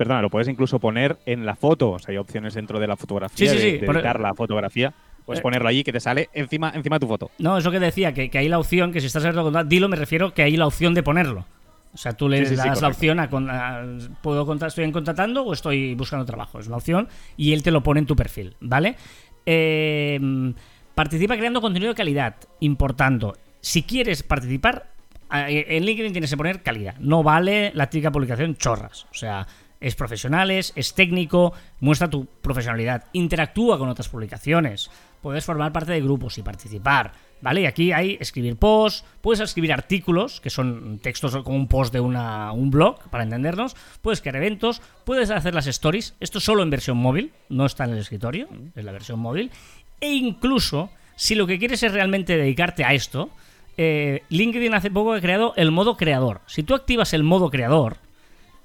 Perdona, 0.01 0.23
lo 0.23 0.31
puedes 0.31 0.47
incluso 0.47 0.79
poner 0.79 1.19
en 1.27 1.45
la 1.45 1.55
foto. 1.55 1.91
O 1.91 1.99
sea, 1.99 2.11
hay 2.11 2.17
opciones 2.17 2.55
dentro 2.55 2.79
de 2.79 2.87
la 2.87 2.97
fotografía 2.97 3.51
sí, 3.51 3.57
sí, 3.59 3.77
de, 3.77 3.85
editar 3.85 4.19
la 4.19 4.33
fotografía. 4.33 4.91
Puedes 5.27 5.41
eh. 5.41 5.43
ponerlo 5.43 5.69
allí 5.69 5.83
que 5.83 5.93
te 5.93 5.99
sale 5.99 6.31
encima, 6.33 6.71
encima 6.73 6.95
de 6.95 7.01
tu 7.01 7.07
foto. 7.07 7.29
No, 7.37 7.55
eso 7.55 7.69
que 7.69 7.79
decía, 7.79 8.11
que, 8.11 8.31
que 8.31 8.39
hay 8.39 8.49
la 8.49 8.57
opción, 8.57 8.91
que 8.91 8.99
si 8.99 9.05
estás 9.05 9.23
abierto 9.23 9.55
a 9.55 9.63
dilo, 9.63 9.89
me 9.89 9.95
refiero 9.95 10.33
que 10.33 10.41
hay 10.41 10.57
la 10.57 10.65
opción 10.65 10.95
de 10.95 11.03
ponerlo. 11.03 11.45
O 11.93 11.97
sea, 11.97 12.13
tú 12.13 12.27
le 12.27 12.41
das 12.41 12.81
la 12.81 12.87
opción 12.87 13.19
a, 13.19 13.29
puedo 14.23 14.47
contar, 14.47 14.69
estoy 14.69 14.91
contratando 14.91 15.43
o 15.43 15.53
estoy 15.53 15.93
buscando 15.93 16.25
trabajo. 16.25 16.57
Es 16.57 16.67
la 16.67 16.77
opción 16.77 17.07
y 17.37 17.53
él 17.53 17.61
te 17.61 17.69
lo 17.69 17.83
pone 17.83 17.99
en 17.99 18.07
tu 18.07 18.15
perfil, 18.15 18.55
¿vale? 18.59 18.95
Em, 19.45 20.55
participa 20.95 21.37
creando 21.37 21.61
contenido 21.61 21.91
de 21.91 21.95
calidad, 21.95 22.37
importando. 22.59 23.35
Si 23.59 23.83
quieres 23.83 24.23
participar, 24.23 24.87
en 25.31 25.85
LinkedIn 25.85 26.11
tienes 26.11 26.31
que 26.31 26.37
poner 26.37 26.63
calidad. 26.63 26.95
No 26.97 27.21
vale 27.21 27.71
la 27.75 27.87
típica 27.87 28.11
publicación 28.11 28.55
chorras. 28.55 29.05
O 29.11 29.13
sea, 29.13 29.45
es 29.81 29.95
profesional, 29.95 30.51
es 30.51 30.93
técnico, 30.93 31.53
muestra 31.79 32.09
tu 32.09 32.25
profesionalidad, 32.25 33.05
interactúa 33.13 33.77
con 33.77 33.89
otras 33.89 34.07
publicaciones, 34.07 34.89
puedes 35.21 35.43
formar 35.43 35.71
parte 35.71 35.91
de 35.91 36.01
grupos 36.01 36.37
y 36.37 36.43
participar, 36.43 37.13
¿vale? 37.41 37.61
Y 37.61 37.65
aquí 37.65 37.91
hay 37.91 38.17
escribir 38.19 38.57
posts, 38.57 39.03
puedes 39.21 39.39
escribir 39.39 39.73
artículos, 39.73 40.39
que 40.39 40.49
son 40.49 40.99
textos 40.99 41.35
como 41.43 41.57
un 41.57 41.67
post 41.67 41.93
de 41.93 41.99
una, 41.99 42.51
un 42.51 42.69
blog, 42.69 43.09
para 43.09 43.23
entendernos, 43.23 43.75
puedes 44.01 44.21
crear 44.21 44.35
eventos, 44.35 44.81
puedes 45.03 45.31
hacer 45.31 45.55
las 45.55 45.67
stories, 45.67 46.15
esto 46.19 46.39
solo 46.39 46.63
en 46.63 46.69
versión 46.69 46.97
móvil, 46.97 47.33
no 47.49 47.65
está 47.65 47.85
en 47.85 47.91
el 47.91 47.99
escritorio, 47.99 48.47
es 48.75 48.85
la 48.85 48.91
versión 48.91 49.19
móvil, 49.19 49.51
e 49.99 50.13
incluso, 50.13 50.89
si 51.15 51.35
lo 51.35 51.47
que 51.47 51.59
quieres 51.59 51.83
es 51.83 51.91
realmente 51.91 52.37
dedicarte 52.37 52.83
a 52.83 52.93
esto, 52.93 53.29
eh, 53.77 54.23
LinkedIn 54.29 54.73
hace 54.73 54.91
poco 54.91 55.13
ha 55.13 55.21
creado 55.21 55.53
el 55.55 55.71
modo 55.71 55.97
creador. 55.97 56.41
Si 56.45 56.61
tú 56.63 56.75
activas 56.75 57.13
el 57.13 57.23
modo 57.23 57.49
creador, 57.49 57.97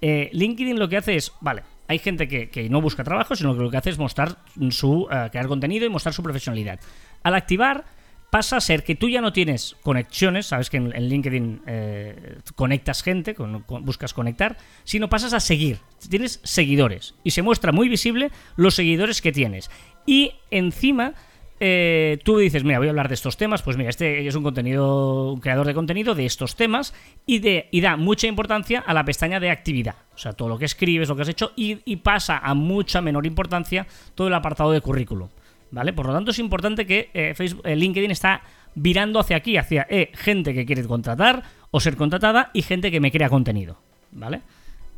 eh, 0.01 0.31
LinkedIn 0.33 0.79
lo 0.79 0.89
que 0.89 0.97
hace 0.97 1.17
es, 1.17 1.33
vale, 1.41 1.63
hay 1.89 1.99
gente 1.99 2.29
que, 2.29 2.69
no 2.69 2.81
busca 2.81 3.05
trabajo, 3.05 3.37
sino 3.37 3.57
que 3.57 3.63
lo 3.63 3.71
que 3.71 3.77
hace 3.77 3.91
es 3.91 3.99
mostrar 3.99 4.39
su, 4.71 5.09
eh, 5.11 5.29
crear 5.31 5.47
contenido 5.47 5.87
y 5.87 5.89
mostrar 5.89 6.13
su 6.13 6.23
profesionalidad. 6.23 6.81
Al 7.23 7.35
activar, 7.35 7.85
pasa 8.31 8.57
a 8.57 8.61
ser 8.61 8.83
que 8.83 8.95
tú 8.95 9.09
ya 9.09 9.21
no 9.21 9.33
tienes 9.33 9.77
conexiones, 9.83 10.47
sabes 10.47 10.69
que 10.69 10.79
en, 10.79 10.91
LinkedIn 10.91 11.63
eh, 11.67 12.39
conectas 12.55 13.03
gente, 13.03 13.35
buscas 13.69 14.13
conectar, 14.13 14.57
sino 14.85 15.09
pasas 15.09 15.33
a 15.33 15.41
seguir. 15.41 15.79
Tienes 16.09 16.41
seguidores 16.43 17.15
y 17.25 17.31
se 17.31 17.43
muestra 17.43 17.73
muy 17.73 17.89
visible 17.89 18.31
los 18.57 18.75
seguidores 18.75 19.23
que 19.23 19.33
tienes. 19.33 19.71
Y 20.07 20.33
encima 20.51 21.15
eh, 21.59 22.19
tú 22.23 22.39
dices, 22.39 22.65
mira, 22.65 22.79
voy 22.79 22.89
a 22.89 22.91
hablar 22.91 23.09
de 23.09 23.15
estos 23.15 23.37
temas, 23.37 23.63
pues 23.63 23.77
mira, 23.77 23.89
este 23.89 24.27
es 24.27 24.35
un 24.35 24.43
contenido, 24.43 25.33
un 25.33 25.41
creador 25.41 25.67
de 25.67 25.75
contenido 25.75 26.15
de 26.15 26.27
estos 26.27 26.55
temas 26.57 26.95
y, 27.25 27.41
da 27.81 27.97
mucha 27.97 28.27
importancia 28.27 28.81
a 28.87 28.93
la 28.93 29.05
pestaña 29.05 29.41
de 29.41 29.51
actividad. 29.51 29.95
O 30.15 30.19
sea, 30.19 30.33
todo 30.33 30.49
lo 30.49 30.59
que 30.59 30.67
escribes, 30.67 31.09
lo 31.09 31.17
que 31.17 31.23
has 31.23 31.29
hecho, 31.29 31.53
y, 31.57 31.97
pasa 31.97 32.39
a 32.39 32.55
mucha 32.55 33.01
menor 33.01 33.27
importancia 33.27 33.87
todo 34.15 34.29
el 34.29 34.35
apartado 34.35 34.73
de 34.73 34.81
currículum. 34.81 35.29
¿Vale? 35.71 35.93
Por 35.93 36.07
lo 36.07 36.13
tanto, 36.13 36.31
es 36.31 36.39
importante 36.39 36.87
que 36.87 37.11
eh, 37.13 37.35
Facebook, 37.35 37.67
eh, 37.67 37.75
LinkedIn 37.75 38.11
está 38.11 38.43
virando 38.77 39.19
hacia 39.19 39.37
aquí, 39.37 39.57
hacia 39.57 39.87
gente 40.15 40.55
que 40.55 40.65
quiere 40.65 40.85
contratar 40.85 41.43
o 41.71 41.81
ser 41.81 41.97
contratada 41.97 42.51
y 42.53 42.63
gente 42.63 42.91
que 42.91 43.01
me 43.01 43.11
crea 43.11 43.29
contenido. 43.29 43.79
¿Vale? 44.13 44.43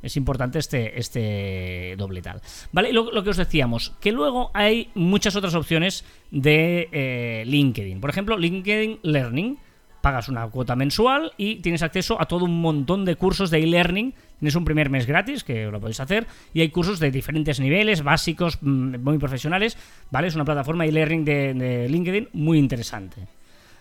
Es 0.02 0.16
importante 0.16 0.58
este, 0.58 0.98
este 0.98 1.94
doble 1.98 2.22
tal. 2.22 2.40
¿Vale? 2.72 2.92
Lo, 2.92 3.10
lo 3.10 3.24
que 3.24 3.30
os 3.30 3.36
decíamos, 3.36 3.94
que 4.00 4.12
luego 4.12 4.50
hay 4.54 4.90
muchas 4.94 5.34
otras 5.34 5.54
opciones 5.54 6.04
de 6.30 6.88
eh, 6.92 7.44
LinkedIn. 7.46 8.00
Por 8.00 8.10
ejemplo, 8.10 8.38
LinkedIn 8.38 9.00
Learning. 9.02 9.58
pagas 10.00 10.28
una 10.28 10.46
cuota 10.46 10.76
mensual 10.76 11.32
y 11.36 11.56
tienes 11.56 11.82
acceso 11.82 12.20
a 12.20 12.26
todo 12.26 12.44
un 12.44 12.60
montón 12.60 13.04
de 13.04 13.16
cursos 13.16 13.50
de 13.50 13.58
e-learning. 13.58 14.14
Tienes 14.38 14.54
un 14.54 14.64
primer 14.64 14.88
mes 14.88 15.04
gratis, 15.06 15.42
que 15.42 15.66
lo 15.66 15.80
podéis 15.80 15.98
hacer, 15.98 16.28
y 16.54 16.60
hay 16.60 16.68
cursos 16.68 17.00
de 17.00 17.10
diferentes 17.10 17.58
niveles, 17.58 18.02
básicos, 18.02 18.58
mm, 18.60 19.02
muy 19.02 19.18
profesionales, 19.18 19.76
¿vale? 20.12 20.28
Es 20.28 20.36
una 20.36 20.44
plataforma 20.44 20.86
e-learning 20.86 21.24
de, 21.24 21.54
de 21.54 21.88
LinkedIn 21.88 22.28
muy 22.34 22.58
interesante. 22.58 23.26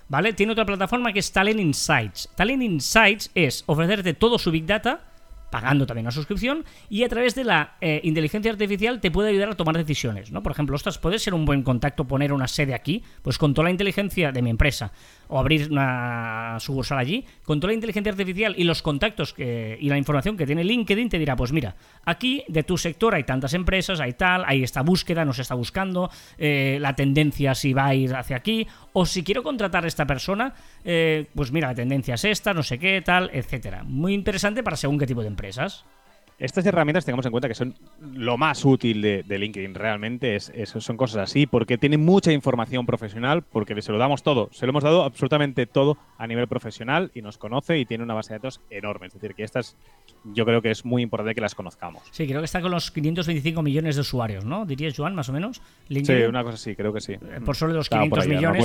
¿Vale? 0.10 0.34
Tiene 0.34 0.54
otra 0.54 0.66
plataforma 0.66 1.12
que 1.12 1.20
es 1.20 1.32
Talent 1.32 1.60
Insights. 1.60 2.30
Talent 2.36 2.64
Insights 2.64 3.30
es 3.36 3.64
ofrecerte 3.68 4.14
todo 4.14 4.40
su 4.40 4.52
Big 4.52 4.66
Data 4.66 5.02
pagando 5.50 5.86
también 5.86 6.06
una 6.06 6.12
suscripción 6.12 6.66
y 6.90 7.04
a 7.04 7.10
través 7.10 7.36
de 7.36 7.44
la 7.44 7.76
eh, 7.82 8.02
inteligencia 8.04 8.52
artificial 8.52 9.00
te 9.00 9.12
puede 9.12 9.30
ayudar 9.30 9.50
a 9.50 9.56
tomar 9.56 9.78
decisiones, 9.78 10.32
¿no? 10.32 10.44
Por 10.44 10.52
ejemplo, 10.52 10.76
ostras, 10.76 10.98
puede 10.98 11.20
ser 11.20 11.34
un 11.34 11.46
buen 11.46 11.64
contacto 11.64 12.06
poner 12.06 12.34
una 12.34 12.48
sede 12.48 12.74
aquí, 12.74 13.04
pues 13.22 13.38
con 13.38 13.54
toda 13.54 13.66
la 13.66 13.72
inteligencia 13.72 14.32
de 14.32 14.42
mi 14.42 14.50
empresa 14.50 14.92
o 15.28 15.40
abrir 15.40 15.72
una 15.72 16.58
sucursal 16.60 16.98
allí, 16.98 17.26
con 17.44 17.60
toda 17.60 17.72
la 17.72 17.76
inteligencia 17.76 18.12
artificial 18.12 18.56
y 18.58 18.64
los 18.64 18.82
contactos 18.82 19.36
y 19.38 19.90
la 19.90 19.98
información 19.98 20.38
que 20.38 20.46
tiene 20.46 20.64
LinkedIn 20.64 21.10
te 21.10 21.20
dirá, 21.20 21.36
pues 21.36 21.52
mira, 21.52 21.76
aquí 22.06 22.44
de 22.48 22.64
tu 22.64 22.78
sector 22.78 23.16
hay 23.16 23.24
tantas 23.24 23.54
empresas, 23.54 24.00
hay 24.00 24.14
tal, 24.14 24.44
hay 24.46 24.64
esta 24.64 24.82
búsqueda, 24.82 25.26
nos 25.26 25.40
está 25.40 25.56
buscando, 25.56 26.10
eh, 26.38 26.78
la 26.80 26.96
tendencia 26.96 27.56
si 27.56 27.74
va 27.74 27.88
a 27.88 27.96
ir 27.96 28.16
hacia 28.16 28.38
aquí, 28.38 28.68
o 28.94 29.06
si 29.06 29.24
quiero 29.24 29.44
contratar 29.44 29.86
a 29.86 29.88
esta 29.88 30.06
persona, 30.06 30.54
eh, 30.84 31.28
pues 31.36 31.52
mira, 31.52 31.70
la 31.70 31.76
tendencia 31.76 32.16
es 32.16 32.26
esta, 32.26 32.54
no 32.54 32.64
sé 32.64 32.80
qué, 32.80 33.02
tal, 33.02 33.30
etcétera. 33.34 33.84
Muy 33.84 34.14
interesante 34.14 34.64
para 34.64 34.78
según 34.78 34.98
qué 34.98 35.06
tipo 35.06 35.22
de 35.22 35.28
empresas. 35.28 35.86
Estas 36.40 36.64
herramientas 36.68 37.04
tengamos 37.04 37.26
en 37.26 37.32
cuenta 37.32 37.48
que 37.48 37.56
son 37.56 37.74
lo 38.14 38.38
más 38.38 38.64
útil 38.64 39.02
de, 39.02 39.38
LinkedIn 39.40 39.74
realmente, 39.74 40.36
es, 40.36 40.52
son 40.66 40.96
cosas 40.96 41.24
así, 41.24 41.48
porque 41.48 41.80
tiene 41.80 41.98
mucha 41.98 42.32
información 42.32 42.86
profesional, 42.86 43.42
porque 43.42 43.82
se 43.82 43.92
lo 43.92 43.98
damos 43.98 44.22
todo, 44.22 44.50
se 44.52 44.68
lo 44.68 44.70
hemos 44.70 44.84
dado 44.84 45.04
absolutamente 45.04 45.66
todo 45.66 45.98
a 46.20 46.28
nivel 46.28 46.48
profesional 46.48 47.10
y 47.16 47.24
nos 47.24 47.40
conoce 47.40 47.80
y 47.80 47.86
tiene 47.86 48.04
una 48.04 48.14
base 48.14 48.34
de 48.34 48.40
datos 48.40 48.62
enorme. 48.70 49.08
Es 49.08 49.14
decir, 49.14 49.34
que 49.34 49.44
estas 49.44 49.76
yo 50.34 50.46
creo 50.46 50.62
que 50.62 50.72
es 50.72 50.86
muy 50.86 51.02
importante 51.02 51.34
que 51.34 51.42
las 51.42 51.56
conozcamos. 51.56 52.04
Sí, 52.12 52.28
creo 52.28 52.42
que 52.42 52.46
está 52.46 52.62
con 52.62 52.72
los 52.72 52.92
525 52.92 53.62
millones 53.64 53.96
de 53.96 54.02
usuarios, 54.02 54.46
¿no? 54.46 54.66
Dirías, 54.66 54.94
Joan, 54.96 55.16
más 55.16 55.30
o 55.30 55.34
menos. 55.34 55.62
Sí, 55.90 56.14
una 56.28 56.44
cosa 56.44 56.56
así, 56.56 56.76
creo 56.76 56.94
que 56.94 57.02
sí. 57.02 57.14
Eh, 57.14 57.42
por 57.44 57.56
solo 57.56 57.74
los 57.74 57.90
500 57.90 58.28
millones. 58.28 58.64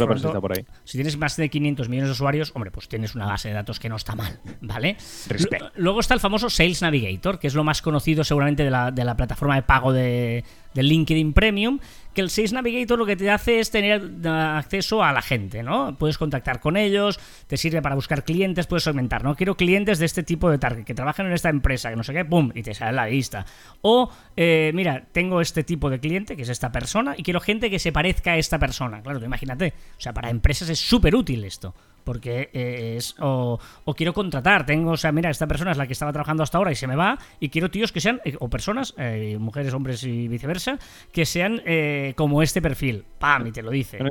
si, 0.84 0.98
tienes 0.98 1.16
más 1.16 1.36
de 1.36 1.48
500 1.48 1.88
millones 1.88 2.08
de 2.08 2.12
usuarios, 2.12 2.52
hombre, 2.54 2.70
pues 2.70 2.88
tienes 2.88 3.14
una 3.14 3.26
base 3.26 3.48
de 3.48 3.54
datos 3.54 3.80
que 3.80 3.88
no 3.88 3.96
está 3.96 4.14
mal, 4.14 4.40
¿vale? 4.60 4.96
Luego 5.76 6.00
está 6.00 6.14
el 6.14 6.20
famoso 6.20 6.50
Sales 6.50 6.82
Navigator, 6.82 7.38
que 7.38 7.46
es 7.46 7.54
lo 7.54 7.61
más 7.64 7.82
conocido 7.82 8.24
seguramente 8.24 8.64
de 8.64 8.70
la, 8.70 9.16
plataforma 9.16 9.54
de 9.54 9.62
pago 9.62 9.92
de, 9.92 10.44
LinkedIn 10.74 11.32
Premium, 11.34 11.80
que 12.14 12.22
el 12.22 12.30
Sales 12.30 12.52
Navigator 12.52 12.98
lo 12.98 13.04
que 13.04 13.16
te 13.16 13.30
hace 13.30 13.60
es 13.60 13.70
tener 13.70 14.10
acceso 14.26 15.02
a 15.04 15.12
la 15.12 15.20
gente, 15.20 15.62
¿no? 15.62 15.96
Puedes 15.98 16.16
contactar 16.16 16.60
con 16.60 16.76
ellos, 16.76 17.20
te 17.46 17.56
sirve 17.56 17.82
para 17.82 17.94
buscar 17.94 18.24
clientes, 18.24 18.66
puedes 18.66 18.86
aumentar, 18.86 19.22
¿no? 19.22 19.34
Quiero 19.34 19.56
clientes 19.56 19.98
de 19.98 20.06
este 20.06 20.22
tipo 20.22 20.50
de 20.50 20.58
target, 20.58 20.84
que 20.84 20.94
trabajen 20.94 21.26
en 21.26 21.32
esta 21.32 21.50
empresa, 21.50 21.90
que 21.90 21.96
no 21.96 22.04
sé 22.04 22.14
qué, 22.14 22.24
¡pum! 22.24 22.50
Y 22.54 22.62
te 22.62 22.72
sale 22.72 22.92
la 22.92 23.06
lista. 23.06 23.44
O, 23.82 24.10
eh, 24.36 24.70
mira, 24.74 25.04
tengo 25.12 25.40
este 25.40 25.62
tipo 25.62 25.90
de 25.90 26.00
cliente, 26.00 26.36
que 26.36 26.42
es 26.42 26.48
esta 26.48 26.72
persona, 26.72 27.14
y 27.16 27.22
quiero 27.22 27.40
gente 27.40 27.70
que 27.70 27.78
se 27.78 27.92
parezca 27.92 28.32
a 28.32 28.36
esta 28.38 28.58
persona. 28.58 29.02
Claro, 29.02 29.22
imagínate. 29.24 29.74
O 29.98 30.00
sea, 30.00 30.14
para 30.14 30.30
empresas 30.30 30.68
es 30.68 30.78
súper 30.78 31.14
útil 31.14 31.44
esto 31.44 31.74
porque 32.04 32.50
eh, 32.52 32.96
es 32.96 33.14
o, 33.20 33.58
quiero 33.96 34.12
contratar, 34.12 34.66
tengo, 34.66 34.92
o 34.92 34.96
sea, 34.96 35.12
mira, 35.12 35.30
esta 35.30 35.46
persona 35.46 35.72
es 35.72 35.76
la 35.76 35.86
que 35.86 35.92
estaba 35.92 36.12
trabajando 36.12 36.42
hasta 36.42 36.58
ahora 36.58 36.72
y 36.72 36.76
se 36.76 36.86
me 36.86 36.96
va 36.96 37.18
y 37.40 37.48
quiero 37.48 37.70
tíos 37.70 37.92
que 37.92 38.00
sean 38.00 38.20
o 38.38 38.48
personas, 38.48 38.94
mujeres, 39.38 39.74
hombres 39.74 40.02
y 40.04 40.28
viceversa 40.28 40.78
que 41.12 41.26
sean 41.26 41.62
eh, 41.64 42.14
como 42.16 42.42
este 42.42 42.62
perfil. 42.62 43.04
¡Pam! 43.18 43.46
Y 43.46 43.52
te 43.52 43.62
lo 43.62 43.70
dice. 43.70 43.98
No 44.00 44.08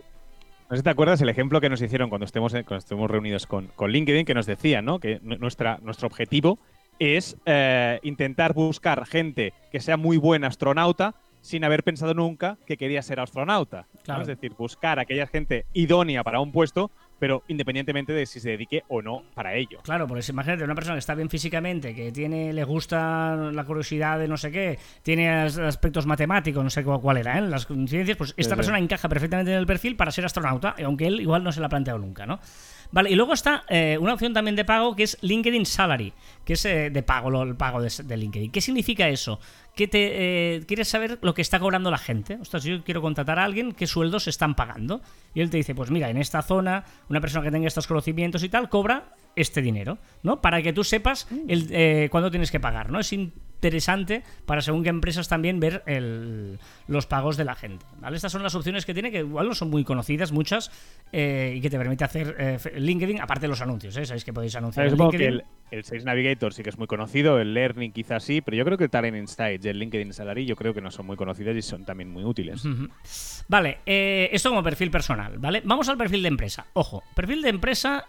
sé 0.70 0.78
si 0.78 0.84
te 0.84 0.90
acuerdas 0.90 1.22
el 1.22 1.30
ejemplo 1.30 1.60
que 1.60 1.70
nos 1.70 1.82
hicieron 1.82 2.10
cuando 2.10 2.26
estemos, 2.26 2.54
cuando 2.54 2.78
estemos 2.78 3.12
reunidos 3.12 3.46
con, 3.46 3.68
con 3.76 3.92
LinkedIn, 3.92 4.26
que 4.26 4.34
nos 4.34 4.46
decían 4.46 4.86
¿no? 4.86 5.00
que 5.00 5.20
nuestra, 5.22 5.80
nuestro 5.82 6.08
objetivo 6.08 6.60
es 7.00 7.36
eh, 7.46 8.00
intentar 8.04 8.54
buscar 8.54 9.06
gente 9.06 9.54
que 9.72 9.80
sea 9.80 9.98
muy 9.98 10.18
buen 10.18 10.44
astronauta 10.46 11.16
sin 11.42 11.64
haber 11.64 11.84
pensado 11.84 12.14
nunca 12.14 12.58
que 12.66 12.78
quería 12.78 13.02
ser 13.02 13.20
astronauta. 13.20 13.88
Es 14.20 14.28
decir, 14.28 14.54
buscar 14.58 15.00
a 15.00 15.02
aquella 15.02 15.28
gente 15.28 15.66
idónea 15.74 16.24
para 16.24 16.40
un 16.40 16.52
puesto 16.52 16.92
pero 17.22 17.44
independientemente 17.50 18.14
de 18.14 18.26
si 18.26 18.40
se 18.40 18.50
dedique 18.50 18.84
o 18.88 19.04
no 19.04 19.22
para 19.36 19.54
ello. 19.54 19.80
Claro, 19.84 20.08
pues 20.08 20.28
imagínate 20.30 20.64
una 20.64 20.74
persona 20.74 20.96
que 20.96 21.00
está 21.02 21.14
bien 21.14 21.30
físicamente, 21.30 21.94
que 21.94 22.12
tiene, 22.12 22.52
le 22.52 22.64
gusta 22.64 23.36
la 23.36 23.64
curiosidad 23.64 24.18
de 24.18 24.28
no 24.28 24.38
sé 24.38 24.52
qué, 24.52 24.80
tiene 25.04 25.30
aspectos 25.30 26.08
matemáticos, 26.08 26.64
no 26.64 26.72
sé 26.72 26.84
cuál 26.84 27.18
era, 27.18 27.38
¿eh? 27.38 27.42
las 27.42 27.68
ciencias, 27.68 28.18
pues 28.18 28.34
esta 28.38 28.56
persona 28.56 28.80
encaja 28.80 29.08
perfectamente 29.08 29.52
en 29.52 29.60
el 29.60 29.68
perfil 29.68 29.96
para 29.96 30.10
ser 30.10 30.26
astronauta, 30.26 30.74
aunque 30.84 31.06
él 31.06 31.22
igual 31.22 31.44
no 31.44 31.52
se 31.52 31.60
la 31.60 31.68
ha 31.68 31.70
planteado 31.70 32.00
nunca, 32.00 32.26
¿no? 32.26 32.40
Vale, 32.92 33.10
y 33.10 33.16
luego 33.16 33.34
está 33.34 33.64
eh, 33.70 33.98
una 34.02 34.14
opción 34.14 34.34
también 34.34 34.56
de 34.56 34.66
pago 34.66 34.96
que 34.96 35.04
es 35.04 35.18
LinkedIn 35.22 35.66
Salary, 35.66 36.12
que 36.44 36.54
es 36.54 36.66
eh, 36.66 36.90
de 36.90 37.04
pago, 37.04 37.44
el 37.44 37.56
pago 37.56 37.82
de, 37.82 38.18
LinkedIn. 38.18 38.52
¿Qué 38.52 38.60
significa 38.60 39.08
eso? 39.08 39.40
Que 39.82 39.88
te 39.88 40.58
eh, 40.58 40.62
quieres 40.68 40.90
saber 40.90 41.18
lo 41.24 41.34
que 41.34 41.42
está 41.42 41.60
cobrando 41.60 41.90
la 41.90 41.98
gente. 41.98 42.38
Ostras, 42.40 42.64
yo 42.64 42.84
quiero 42.84 43.02
contratar 43.02 43.40
a 43.40 43.44
alguien, 43.44 43.72
qué 43.72 43.88
sueldos 43.88 44.28
están 44.28 44.54
pagando. 44.54 45.02
Y 45.34 45.42
él 45.42 45.50
te 45.50 45.58
dice, 45.58 45.74
pues 45.74 45.90
mira, 45.90 46.12
en 46.12 46.18
esta 46.18 46.44
zona, 46.44 46.86
una 47.10 47.20
persona 47.20 47.44
que 47.44 47.50
tenga 47.50 47.66
estos 47.66 47.88
conocimientos 47.88 48.44
y 48.44 48.50
tal, 48.50 48.70
cobra 48.70 49.16
este 49.36 49.60
dinero, 49.64 49.98
¿no? 50.22 50.40
Para 50.40 50.62
que 50.62 50.72
tú 50.72 50.84
sepas 50.84 51.28
el, 51.48 52.12
cuándo 52.12 52.30
tienes 52.30 52.52
que 52.52 52.60
pagar, 52.60 52.92
¿no? 52.92 53.00
Es 53.00 53.12
interesante 53.12 54.24
para 54.46 54.62
según 54.62 54.84
qué 54.84 54.90
empresas 54.90 55.28
también 55.28 55.60
ver 55.60 55.84
los 56.88 57.06
pagos 57.06 57.38
de 57.38 57.46
la 57.46 57.56
gente. 57.56 57.86
¿vale? 58.00 58.18
Estas 58.18 58.32
son 58.32 58.44
las 58.44 58.56
opciones 58.56 58.86
que 58.86 58.94
tiene, 58.94 59.12
que 59.12 59.20
igual 59.20 59.48
no 59.48 59.56
son 59.56 59.72
muy 59.72 59.84
conocidas, 59.84 60.32
muchas, 60.32 60.72
eh, 61.12 61.54
y 61.56 61.62
que 61.62 61.70
te 61.70 61.78
permite 61.78 62.04
hacer 62.04 62.36
eh, 62.38 62.58
LinkedIn, 62.76 63.20
aparte 63.20 63.42
de 63.42 63.48
los 63.50 63.62
anuncios, 63.62 63.96
¿eh? 63.98 64.06
Sabéis 64.06 64.26
que 64.26 64.34
podéis 64.34 64.56
anunciar. 64.56 64.88
En 64.88 64.96
LinkedIn. 64.96 65.28
el, 65.28 65.44
el 65.72 65.84
Sales 65.84 66.06
Navigator 66.06 66.54
sí 66.54 66.64
que 66.64 66.70
es 66.70 66.78
muy 66.78 66.88
conocido, 66.88 67.40
el 67.40 67.54
Learning 67.54 67.94
quizás 67.94 68.24
sí, 68.24 68.42
pero 68.42 68.58
yo 68.58 68.66
creo 68.66 68.78
que 68.78 68.86
el 68.86 68.90
Talent 68.90 69.16
Insights 69.16 69.66
y 69.72 69.74
el 69.74 69.80
LinkedIn 69.80 70.14
Salary 70.14 70.46
yo 70.46 70.56
creo 70.56 70.74
que 70.74 70.82
no 70.82 70.92
son 70.92 71.06
muy 71.06 71.18
conocidas 71.18 71.56
y 71.56 71.62
son 71.62 71.86
también 71.86 72.10
muy 72.12 72.24
útiles. 72.24 72.64
Vale, 73.48 73.80
esto 73.86 74.50
como 74.50 74.64
perfil 74.64 74.92
personal, 74.92 75.38
¿vale? 75.40 75.62
Vamos 75.66 75.90
al 75.90 75.98
perfil 75.98 76.22
de 76.22 76.28
empresa. 76.28 76.68
Ojo, 76.74 77.04
perfil 77.16 77.42
de 77.42 77.50
empresa, 77.50 78.06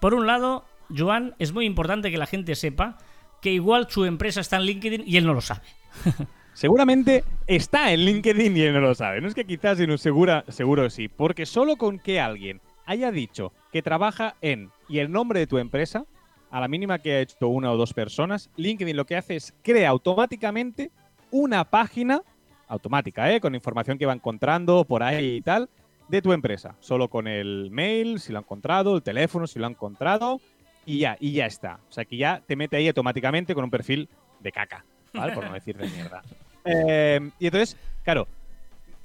por 0.00 0.14
un 0.14 0.26
lado, 0.26 0.64
Joan, 0.96 1.34
es 1.38 1.52
muy 1.52 1.66
importante 1.66 2.10
que 2.10 2.18
la 2.18 2.26
gente 2.26 2.54
sepa 2.54 2.98
que 3.40 3.50
igual 3.50 3.86
su 3.90 4.04
empresa 4.04 4.40
está 4.40 4.56
en 4.56 4.62
LinkedIn 4.62 5.04
y 5.06 5.16
él 5.16 5.26
no 5.26 5.34
lo 5.34 5.40
sabe. 5.40 5.62
Seguramente 6.54 7.24
está 7.46 7.92
en 7.92 8.00
LinkedIn 8.00 8.56
y 8.56 8.60
él 8.62 8.74
no 8.74 8.80
lo 8.80 8.94
sabe. 8.94 9.20
No 9.20 9.28
es 9.28 9.34
que 9.34 9.44
quizás, 9.44 9.78
sino 9.78 9.96
segura, 9.98 10.44
seguro 10.48 10.88
sí. 10.90 11.08
Porque 11.08 11.46
solo 11.46 11.76
con 11.76 11.98
que 11.98 12.20
alguien 12.20 12.60
haya 12.84 13.10
dicho 13.10 13.52
que 13.72 13.82
trabaja 13.82 14.36
en 14.42 14.70
y 14.88 14.98
el 14.98 15.10
nombre 15.10 15.40
de 15.40 15.46
tu 15.46 15.58
empresa, 15.58 16.04
a 16.52 16.60
la 16.60 16.68
mínima 16.68 16.98
que 16.98 17.14
ha 17.14 17.20
hecho 17.20 17.48
una 17.48 17.72
o 17.72 17.76
dos 17.76 17.94
personas, 17.94 18.50
LinkedIn 18.56 18.96
lo 18.96 19.06
que 19.06 19.16
hace 19.16 19.36
es 19.36 19.54
crea 19.62 19.88
automáticamente 19.88 20.90
una 21.30 21.64
página 21.64 22.22
automática, 22.68 23.32
¿eh? 23.32 23.40
con 23.40 23.54
información 23.54 23.98
que 23.98 24.04
va 24.04 24.12
encontrando 24.12 24.84
por 24.84 25.02
ahí 25.02 25.36
y 25.36 25.40
tal, 25.40 25.70
de 26.08 26.20
tu 26.20 26.32
empresa. 26.32 26.76
Solo 26.78 27.08
con 27.08 27.26
el 27.26 27.70
mail, 27.70 28.20
si 28.20 28.32
lo 28.32 28.38
ha 28.38 28.42
encontrado, 28.42 28.94
el 28.94 29.02
teléfono, 29.02 29.46
si 29.46 29.58
lo 29.58 29.66
ha 29.66 29.70
encontrado, 29.70 30.40
y 30.84 30.98
ya, 30.98 31.16
y 31.20 31.32
ya 31.32 31.46
está. 31.46 31.80
O 31.88 31.92
sea 31.92 32.04
que 32.04 32.18
ya 32.18 32.42
te 32.46 32.54
mete 32.54 32.76
ahí 32.76 32.86
automáticamente 32.86 33.54
con 33.54 33.64
un 33.64 33.70
perfil 33.70 34.10
de 34.40 34.52
caca, 34.52 34.84
¿vale? 35.14 35.32
Por 35.32 35.44
no 35.44 35.54
decir 35.54 35.76
de 35.76 35.88
mierda. 35.88 36.22
Eh, 36.64 37.18
y 37.40 37.46
entonces, 37.46 37.76
claro, 38.04 38.28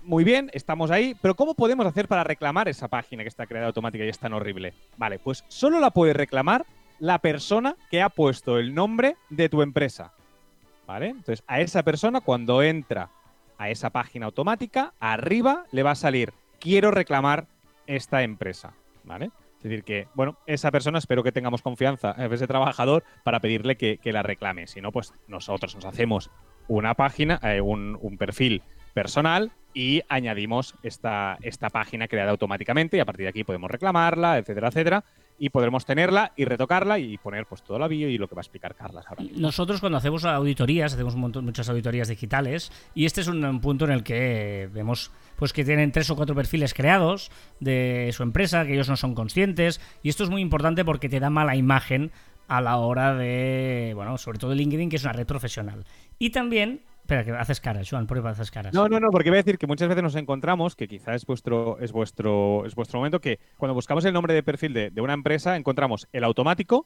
muy 0.03 0.23
bien, 0.23 0.51
estamos 0.53 0.91
ahí, 0.91 1.15
pero 1.23 1.33
¿cómo 1.33 1.55
podemos 1.55 1.87
hacer 1.87 2.07
para 2.07 2.23
reclamar 2.23 2.67
esa 2.67 2.87
página 2.87 3.23
que 3.23 3.29
está 3.29 3.47
creada 3.47 3.65
automática 3.65 4.05
y 4.05 4.09
es 4.09 4.19
tan 4.19 4.31
horrible? 4.33 4.75
Vale, 4.95 5.17
pues 5.17 5.43
solo 5.47 5.79
la 5.79 5.89
puede 5.89 6.13
reclamar 6.13 6.67
la 6.99 7.19
persona 7.19 7.75
que 7.89 8.01
ha 8.01 8.09
puesto 8.09 8.57
el 8.57 8.73
nombre 8.73 9.17
de 9.29 9.49
tu 9.49 9.61
empresa. 9.61 10.13
¿Vale? 10.85 11.09
Entonces, 11.09 11.43
a 11.47 11.59
esa 11.59 11.83
persona, 11.83 12.21
cuando 12.21 12.63
entra 12.63 13.09
a 13.57 13.69
esa 13.69 13.89
página 13.89 14.27
automática, 14.27 14.93
arriba 14.99 15.65
le 15.71 15.83
va 15.83 15.91
a 15.91 15.95
salir, 15.95 16.33
quiero 16.59 16.91
reclamar 16.91 17.47
esta 17.87 18.23
empresa. 18.23 18.73
¿Vale? 19.03 19.31
Es 19.57 19.63
decir, 19.63 19.83
que, 19.83 20.07
bueno, 20.13 20.37
esa 20.45 20.71
persona 20.71 20.99
espero 20.99 21.23
que 21.23 21.31
tengamos 21.31 21.61
confianza 21.61 22.13
en 22.17 22.31
ese 22.31 22.47
trabajador 22.47 23.03
para 23.23 23.39
pedirle 23.39 23.75
que, 23.75 23.99
la 24.03 24.23
reclame. 24.23 24.67
Si 24.67 24.81
no, 24.81 24.91
pues 24.91 25.13
nosotros 25.27 25.75
nos 25.75 25.85
hacemos 25.85 26.29
una 26.67 26.93
página, 26.93 27.39
eh, 27.43 27.59
un, 27.59 27.97
un, 28.01 28.17
perfil 28.17 28.61
personal 28.93 29.51
y 29.73 30.01
añadimos 30.09 30.75
esta, 30.83 31.37
esta 31.41 31.69
página 31.69 32.07
creada 32.07 32.31
automáticamente 32.31 32.97
y 32.97 32.99
a 32.99 33.05
partir 33.05 33.23
de 33.25 33.29
aquí 33.29 33.43
podemos 33.43 33.71
reclamarla, 33.71 34.37
etcétera, 34.37 34.67
etcétera 34.67 35.03
y 35.39 35.49
podremos 35.49 35.85
tenerla 35.85 36.33
y 36.35 36.45
retocarla 36.45 36.99
y 36.99 37.17
poner 37.17 37.45
pues 37.45 37.63
todo 37.63 37.79
la 37.79 37.87
bio 37.87 38.09
y 38.09 38.17
lo 38.17 38.27
que 38.27 38.35
va 38.35 38.39
a 38.39 38.43
explicar 38.43 38.75
Carlas 38.75 39.05
ahora 39.07 39.23
Nosotros 39.35 39.79
cuando 39.79 39.97
hacemos 39.97 40.25
auditorías, 40.25 40.93
hacemos 40.93 41.15
muchas 41.15 41.69
auditorías 41.69 42.07
digitales 42.07 42.71
y 42.95 43.05
este 43.05 43.21
es 43.21 43.27
un, 43.27 43.59
punto 43.61 43.85
en 43.85 43.91
el 43.91 44.03
que 44.03 44.69
vemos 44.73 45.11
pues 45.35 45.53
que 45.53 45.63
tienen 45.63 45.91
tres 45.91 46.09
o 46.09 46.15
cuatro 46.15 46.35
perfiles 46.35 46.73
creados 46.73 47.31
de 47.59 48.09
su 48.13 48.23
empresa, 48.23 48.65
que 48.65 48.73
ellos 48.73 48.89
no 48.89 48.97
son 48.97 49.13
conscientes 49.13 49.79
y 50.03 50.09
esto 50.09 50.23
es 50.23 50.29
muy 50.29 50.41
importante 50.41 50.83
porque 50.83 51.09
te 51.09 51.19
da 51.19 51.29
mala 51.29 51.55
imagen 51.55 52.11
a 52.47 52.61
la 52.61 52.77
hora 52.77 53.13
de, 53.13 53.91
bueno, 53.93 54.17
sobre 54.17 54.39
todo 54.39 54.55
LinkedIn, 54.55 54.89
que 54.89 54.95
es 54.95 55.03
una 55.03 55.11
red 55.11 55.27
profesional. 55.27 55.85
Y 56.17 56.29
también 56.29 56.81
Espera, 57.07 57.23
que 57.23 57.31
haces 57.31 57.61
caras, 57.61 57.89
Joan, 57.89 58.05
por 58.05 58.17
ahí 58.17 58.23
haces 58.25 58.51
caras. 58.51 58.73
No, 58.73 58.89
no, 58.89 58.99
no, 58.99 59.07
porque 59.11 59.29
iba 59.29 59.35
a 59.35 59.37
decir 59.37 59.57
que 59.57 59.65
muchas 59.65 59.87
veces 59.87 60.03
nos 60.03 60.15
encontramos, 60.15 60.75
que 60.75 60.89
quizás 60.89 61.15
es 61.15 61.25
vuestro, 61.25 61.79
es 61.79 61.93
vuestro, 61.93 62.65
es 62.65 62.75
vuestro 62.75 62.99
momento, 62.99 63.21
que 63.21 63.39
cuando 63.55 63.73
buscamos 63.73 64.03
el 64.03 64.11
nombre 64.11 64.33
de 64.33 64.43
perfil 64.43 64.73
de, 64.73 64.89
de 64.89 64.99
una 64.99 65.13
empresa, 65.13 65.55
encontramos 65.55 66.09
el 66.11 66.25
automático, 66.25 66.85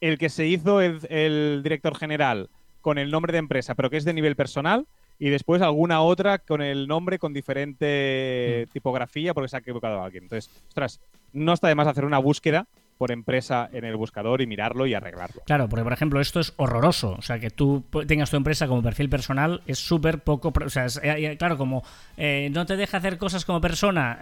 el 0.00 0.18
que 0.18 0.28
se 0.28 0.48
hizo 0.48 0.80
el, 0.80 0.98
el 1.08 1.60
director 1.62 1.96
general 1.96 2.50
con 2.80 2.98
el 2.98 3.12
nombre 3.12 3.30
de 3.30 3.38
empresa, 3.38 3.76
pero 3.76 3.90
que 3.90 3.96
es 3.96 4.04
de 4.04 4.12
nivel 4.12 4.34
personal, 4.34 4.88
y 5.20 5.30
después 5.30 5.62
alguna 5.62 6.00
otra 6.00 6.38
con 6.38 6.62
el 6.62 6.88
nombre 6.88 7.20
con 7.20 7.32
diferente 7.32 8.66
tipografía 8.72 9.34
porque 9.34 9.50
se 9.50 9.56
ha 9.56 9.60
equivocado 9.60 10.02
alguien. 10.02 10.24
Entonces, 10.24 10.50
ostras, 10.66 11.00
no 11.32 11.52
está 11.52 11.68
de 11.68 11.76
más 11.76 11.86
hacer 11.86 12.04
una 12.04 12.18
búsqueda 12.18 12.66
por 13.00 13.12
empresa 13.12 13.70
en 13.72 13.86
el 13.86 13.96
buscador 13.96 14.42
y 14.42 14.46
mirarlo 14.46 14.84
y 14.84 14.92
arreglarlo. 14.92 15.40
Claro, 15.46 15.70
porque 15.70 15.84
por 15.84 15.94
ejemplo 15.94 16.20
esto 16.20 16.38
es 16.38 16.52
horroroso. 16.58 17.12
O 17.12 17.22
sea, 17.22 17.38
que 17.38 17.48
tú 17.48 17.82
tengas 18.06 18.28
tu 18.28 18.36
empresa 18.36 18.68
como 18.68 18.82
perfil 18.82 19.08
personal 19.08 19.62
es 19.66 19.78
súper 19.78 20.18
poco... 20.18 20.52
O 20.54 20.68
sea, 20.68 20.84
eh, 20.84 21.32
eh, 21.32 21.36
claro, 21.38 21.56
como 21.56 21.82
eh, 22.18 22.50
no 22.52 22.66
te 22.66 22.76
deja 22.76 22.98
hacer 22.98 23.16
cosas 23.16 23.46
como 23.46 23.58
persona, 23.58 24.18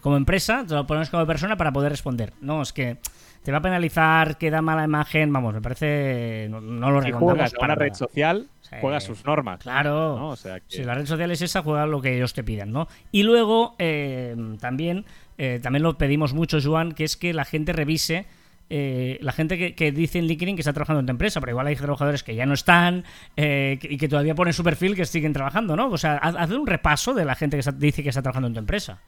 como 0.00 0.16
empresa, 0.16 0.64
te 0.66 0.72
lo 0.72 0.86
pones 0.86 1.10
como 1.10 1.26
persona 1.26 1.58
para 1.58 1.70
poder 1.70 1.92
responder. 1.92 2.32
No, 2.40 2.62
es 2.62 2.72
que 2.72 2.96
te 3.46 3.52
va 3.52 3.58
a 3.58 3.62
penalizar, 3.62 4.36
queda 4.38 4.60
mala 4.60 4.82
imagen, 4.82 5.32
vamos, 5.32 5.54
me 5.54 5.62
parece... 5.62 6.48
No, 6.50 6.60
no 6.60 6.90
lo 6.90 7.00
Si 7.00 7.06
recomendamos 7.12 7.52
para 7.54 7.74
una 7.74 7.74
red 7.76 7.94
social, 7.94 8.48
Sí. 8.60 8.74
juega 8.80 8.98
sus 8.98 9.24
normas. 9.24 9.60
Claro. 9.60 10.18
¿no? 10.18 10.28
O 10.30 10.36
sea, 10.36 10.58
que- 10.58 10.66
Si 10.76 10.82
la 10.82 10.94
red 10.94 11.06
social 11.06 11.30
es 11.30 11.40
esa, 11.42 11.62
juega 11.62 11.86
lo 11.86 12.02
que 12.02 12.16
ellos 12.16 12.34
te 12.34 12.42
pidan, 12.42 12.72
¿no? 12.72 12.88
Y 13.12 13.22
luego, 13.22 13.76
eh, 13.78 14.34
también, 14.60 15.04
eh, 15.38 15.60
también 15.62 15.84
lo 15.84 15.96
pedimos 15.96 16.34
mucho, 16.34 16.58
Joan, 16.60 16.90
que 16.90 17.04
es 17.04 17.16
que 17.16 17.32
la 17.32 17.44
gente 17.44 17.72
revise. 17.72 18.26
eh, 18.68 19.18
la 19.22 19.30
gente 19.30 19.56
que, 19.58 19.76
que 19.76 19.92
dice 19.92 20.18
en 20.18 20.26
LinkedIn 20.26 20.56
que 20.56 20.60
está 20.62 20.72
trabajando 20.72 20.98
en 20.98 21.06
tu 21.06 21.12
empresa, 21.12 21.38
pero 21.38 21.52
igual 21.52 21.68
hay 21.68 21.76
trabajadores 21.76 22.24
que 22.24 22.34
ya 22.34 22.46
no 22.46 22.54
están 22.54 23.04
eh, 23.36 23.78
que- 23.80 23.92
y 23.92 23.96
que 23.96 24.08
todavía 24.08 24.34
ponen 24.34 24.52
su 24.54 24.64
perfil 24.64 24.96
que 24.96 25.04
siguen 25.06 25.32
trabajando, 25.32 25.76
¿no? 25.76 25.88
O 25.88 25.96
sea, 25.96 26.16
haz, 26.16 26.34
haz 26.36 26.50
un 26.50 26.66
repaso 26.66 27.14
de 27.14 27.24
la 27.24 27.36
gente 27.36 27.56
que 27.56 27.60
está- 27.60 27.70
dice 27.70 28.02
que 28.02 28.08
está 28.08 28.22
trabajando 28.22 28.48
en 28.48 28.54
tu 28.54 28.58
empresa. 28.58 28.98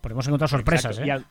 Porque 0.00 0.12
hemos 0.14 0.26
encontrado 0.26 0.48
sorpresas, 0.48 0.98
Exacto. 0.98 1.22
¿eh? 1.22 1.24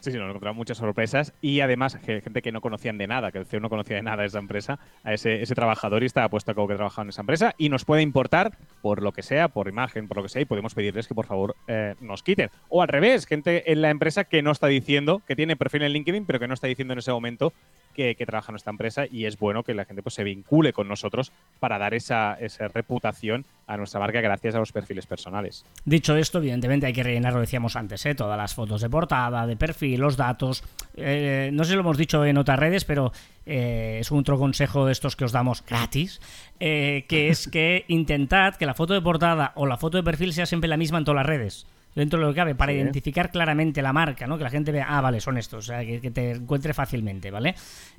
Sí, 0.00 0.12
sí, 0.12 0.16
nos 0.16 0.30
encontramos 0.30 0.56
muchas 0.56 0.78
sorpresas 0.78 1.34
y 1.42 1.60
además 1.60 1.98
gente 2.02 2.40
que 2.40 2.52
no 2.52 2.62
conocían 2.62 2.96
de 2.96 3.06
nada, 3.06 3.30
que 3.30 3.36
el 3.36 3.44
CEO 3.44 3.60
no 3.60 3.68
conocía 3.68 3.96
de 3.96 4.02
nada 4.02 4.24
esa 4.24 4.38
empresa, 4.38 4.78
a 5.04 5.12
ese, 5.12 5.42
ese 5.42 5.54
trabajador 5.54 6.02
y 6.02 6.06
estaba 6.06 6.30
puesto 6.30 6.54
como 6.54 6.68
que 6.68 6.74
trabajaba 6.74 7.04
en 7.04 7.10
esa 7.10 7.20
empresa 7.20 7.54
y 7.58 7.68
nos 7.68 7.84
puede 7.84 8.00
importar 8.00 8.56
por 8.80 9.02
lo 9.02 9.12
que 9.12 9.22
sea, 9.22 9.48
por 9.48 9.68
imagen, 9.68 10.08
por 10.08 10.16
lo 10.16 10.22
que 10.22 10.30
sea, 10.30 10.40
y 10.40 10.46
podemos 10.46 10.74
pedirles 10.74 11.06
que 11.06 11.14
por 11.14 11.26
favor 11.26 11.54
eh, 11.68 11.96
nos 12.00 12.22
quiten. 12.22 12.48
O 12.70 12.80
al 12.80 12.88
revés, 12.88 13.26
gente 13.26 13.70
en 13.70 13.82
la 13.82 13.90
empresa 13.90 14.24
que 14.24 14.40
no 14.40 14.52
está 14.52 14.68
diciendo, 14.68 15.20
que 15.26 15.36
tiene 15.36 15.54
perfil 15.54 15.82
en 15.82 15.92
LinkedIn, 15.92 16.24
pero 16.24 16.40
que 16.40 16.48
no 16.48 16.54
está 16.54 16.66
diciendo 16.66 16.94
en 16.94 17.00
ese 17.00 17.12
momento 17.12 17.52
que, 17.94 18.14
trabaja 18.26 18.52
nuestra 18.52 18.70
empresa 18.70 19.04
y 19.10 19.24
es 19.24 19.38
bueno 19.38 19.62
que 19.62 19.74
la 19.74 19.84
gente 19.84 20.02
pues, 20.02 20.14
se 20.14 20.24
vincule 20.24 20.72
con 20.72 20.88
nosotros 20.88 21.32
para 21.58 21.78
dar 21.78 21.94
esa, 21.94 22.34
esa 22.34 22.68
reputación 22.68 23.44
a 23.66 23.76
nuestra 23.76 24.00
marca 24.00 24.20
gracias 24.20 24.54
a 24.54 24.58
los 24.58 24.72
perfiles 24.72 25.06
personales. 25.06 25.64
Dicho 25.84 26.16
esto, 26.16 26.38
evidentemente 26.38 26.86
hay 26.86 26.92
que 26.92 27.02
rellenar, 27.02 27.32
lo 27.32 27.40
decíamos 27.40 27.76
antes, 27.76 28.04
¿eh? 28.06 28.14
todas 28.14 28.36
las 28.36 28.54
fotos 28.54 28.80
de 28.80 28.90
portada, 28.90 29.46
de 29.46 29.56
perfil, 29.56 30.00
los 30.00 30.16
datos. 30.16 30.62
Eh, 30.96 31.50
no 31.52 31.64
sé 31.64 31.70
si 31.70 31.74
lo 31.74 31.80
hemos 31.80 31.96
dicho 31.96 32.24
en 32.24 32.38
otras 32.38 32.58
redes, 32.58 32.84
pero 32.84 33.12
eh, 33.46 33.98
es 34.00 34.12
otro 34.12 34.38
consejo 34.38 34.86
de 34.86 34.92
estos 34.92 35.16
que 35.16 35.24
os 35.24 35.32
damos 35.32 35.64
gratis, 35.64 36.20
eh, 36.58 37.04
que 37.08 37.28
es 37.28 37.48
que 37.48 37.84
intentad 37.88 38.56
que 38.56 38.66
la 38.66 38.74
foto 38.74 38.94
de 38.94 39.00
portada 39.00 39.52
o 39.54 39.66
la 39.66 39.76
foto 39.76 39.96
de 39.96 40.04
perfil 40.04 40.32
sea 40.32 40.46
siempre 40.46 40.68
la 40.68 40.76
misma 40.76 40.98
en 40.98 41.04
todas 41.04 41.16
las 41.16 41.26
redes. 41.26 41.66
Dentro 41.94 42.20
de 42.20 42.26
lo 42.26 42.32
que 42.32 42.36
cabe, 42.36 42.54
para 42.54 42.70
Sí. 42.72 42.78
identificar 42.78 43.30
claramente 43.32 43.82
la 43.82 43.92
marca, 43.92 44.26
¿no? 44.28 44.38
Que 44.38 44.44
la 44.44 44.50
gente 44.50 44.70
vea, 44.70 44.86
ah, 44.88 45.00
vale, 45.00 45.20
son 45.20 45.36
estos, 45.38 45.64
o 45.64 45.66
sea, 45.72 45.84
que, 45.84 46.00
que 46.00 46.10
te 46.12 46.30
encuentre 46.32 46.72
fácilmente, 46.72 47.30
¿vale? 47.32 47.54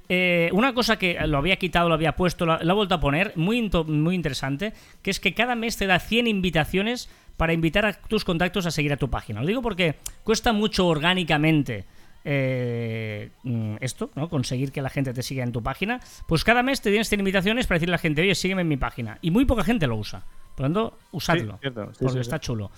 Eh, 0.08 0.50
una 0.54 0.74
cosa 0.74 0.98
que 0.98 1.18
lo 1.28 1.38
había 1.38 1.58
quitado, 1.58 1.90
lo 1.90 1.96
había 1.96 2.16
puesto, 2.16 2.46
lo, 2.46 2.58
lo 2.64 2.72
he 2.72 2.76
vuelto 2.76 2.96
a 2.96 3.00
poner, 3.02 3.34
muy, 3.36 3.58
into- 3.58 3.84
muy 3.84 4.16
interesante, 4.16 4.74
que 5.02 5.12
es 5.12 5.20
que 5.20 5.34
cada 5.34 5.56
mes 5.56 5.76
te 5.78 5.88
da 5.88 6.00
100 6.00 6.28
invitaciones 6.28 7.10
para 7.36 7.54
invitar 7.54 7.86
a 7.86 7.94
tus 7.94 8.24
contactos 8.24 8.66
a 8.66 8.72
seguir 8.72 8.94
a 8.94 8.98
tu 8.98 9.10
página. 9.10 9.42
Lo 9.42 9.48
digo 9.48 9.62
porque 9.62 9.96
cuesta 10.24 10.54
mucho 10.54 10.88
orgánicamente 10.88 11.86
eh, 12.24 13.30
mm, 13.44 13.76
esto, 13.82 14.12
¿no? 14.16 14.30
Conseguir 14.30 14.72
que 14.72 14.82
la 14.82 14.90
gente 14.90 15.14
te 15.14 15.24
siga 15.24 15.44
en 15.44 15.52
tu 15.52 15.62
página. 15.64 16.00
Pues 16.28 16.44
cada 16.44 16.64
mes 16.64 16.82
te 16.82 16.90
tienes 16.92 17.10
100 17.10 17.20
invitaciones 17.20 17.68
para 17.68 17.78
decirle 17.78 17.94
a 17.94 17.98
la 17.98 18.02
gente, 18.02 18.22
oye, 18.22 18.36
sígueme 18.36 18.62
en 18.62 18.68
mi 18.68 18.78
página. 18.78 19.18
Y 19.22 19.32
muy 19.32 19.46
poca 19.46 19.64
gente 19.64 19.88
lo 19.88 19.96
usa. 19.98 20.24
Por 20.62 20.70
lo 20.70 20.76
tanto, 20.76 20.98
usadlo. 21.12 21.54
Sí, 21.54 21.60
cierto. 21.62 21.86
Sí, 21.94 21.98
porque 22.02 22.14
sí, 22.14 22.20
está 22.20 22.40
chulo. 22.40 22.70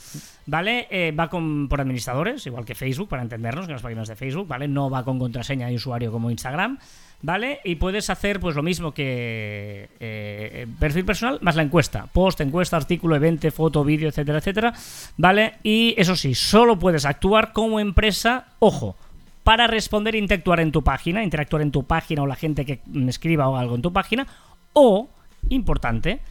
¿Vale? 0.46 0.88
Eh, 0.90 1.12
va 1.12 1.30
con, 1.30 1.68
por 1.68 1.82
administradores, 1.82 2.46
igual 2.48 2.64
que 2.64 2.76
Facebook, 2.76 3.10
para 3.10 3.22
entendernos, 3.22 3.66
que 3.66 3.74
las 3.74 3.82
páginas 3.82 4.08
de 4.08 4.16
Facebook, 4.16 4.48
¿vale? 4.48 4.70
No 4.70 4.90
va 4.90 5.04
con 5.04 5.20
contraseña 5.20 5.68
de 5.68 5.76
usuario 5.76 6.10
como 6.10 6.32
Instagram, 6.32 6.80
¿vale? 7.22 7.60
Y 7.66 7.76
puedes 7.76 8.10
hacer 8.10 8.40
pues 8.40 8.56
lo 8.56 8.64
mismo 8.64 8.94
que 8.94 9.90
eh, 10.00 10.66
perfil 10.80 11.04
personal 11.04 11.40
más 11.42 11.58
la 11.58 11.64
encuesta. 11.64 12.08
Post, 12.14 12.40
encuesta, 12.40 12.78
artículo, 12.78 13.18
evento, 13.18 13.52
foto, 13.52 13.84
vídeo, 13.84 14.08
etcétera, 14.08 14.38
etcétera. 14.38 14.74
¿Vale? 15.18 15.56
Y 15.62 15.94
eso 15.98 16.16
sí, 16.16 16.36
solo 16.36 16.80
puedes 16.80 17.04
actuar 17.04 17.52
como 17.52 17.82
empresa, 17.82 18.46
ojo, 18.60 18.96
para 19.44 19.68
responder 19.68 20.16
e 20.16 20.20
interactuar 20.20 20.62
en 20.62 20.72
tu 20.72 20.86
página, 20.86 21.22
interactuar 21.22 21.64
en 21.64 21.72
tu 21.72 21.84
página 21.84 22.24
o 22.24 22.28
la 22.28 22.38
gente 22.38 22.66
que 22.66 22.80
escriba 23.10 23.50
o 23.50 23.58
algo 23.58 23.76
en 23.76 23.82
tu 23.82 23.92
página, 23.92 24.26
o, 24.72 25.10
importante, 25.50 26.22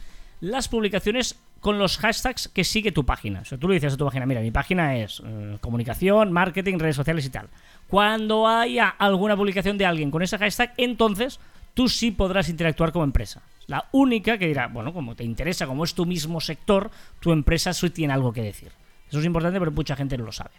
las 0.43 0.67
publicaciones 0.67 1.39
con 1.61 1.79
los 1.79 1.97
hashtags 1.97 2.49
que 2.49 2.65
sigue 2.65 2.91
tu 2.91 3.05
página. 3.05 3.39
O 3.39 3.45
sea, 3.45 3.57
tú 3.57 3.69
le 3.69 3.75
dices 3.75 3.93
a 3.93 3.97
tu 3.97 4.03
página, 4.03 4.25
mira, 4.25 4.41
mi 4.41 4.51
página 4.51 4.97
es 4.97 5.23
eh, 5.25 5.57
comunicación, 5.61 6.33
marketing, 6.33 6.79
redes 6.79 6.97
sociales 6.97 7.25
y 7.25 7.29
tal. 7.29 7.47
Cuando 7.87 8.45
haya 8.45 8.89
alguna 8.89 9.37
publicación 9.37 9.77
de 9.77 9.85
alguien 9.85 10.11
con 10.11 10.21
ese 10.21 10.37
hashtag, 10.37 10.73
entonces 10.75 11.39
tú 11.73 11.87
sí 11.87 12.11
podrás 12.11 12.49
interactuar 12.49 12.91
como 12.91 13.05
empresa. 13.05 13.41
La 13.67 13.85
única 13.93 14.37
que 14.37 14.47
dirá, 14.47 14.67
bueno, 14.67 14.91
como 14.91 15.15
te 15.15 15.23
interesa, 15.23 15.65
como 15.65 15.85
es 15.85 15.93
tu 15.93 16.05
mismo 16.05 16.41
sector, 16.41 16.91
tu 17.21 17.31
empresa 17.31 17.71
sí 17.71 17.89
tiene 17.91 18.11
algo 18.11 18.33
que 18.33 18.41
decir. 18.41 18.73
Eso 19.07 19.19
es 19.19 19.25
importante, 19.25 19.59
pero 19.59 19.71
mucha 19.71 19.95
gente 19.95 20.17
no 20.17 20.25
lo 20.25 20.33
sabe. 20.33 20.51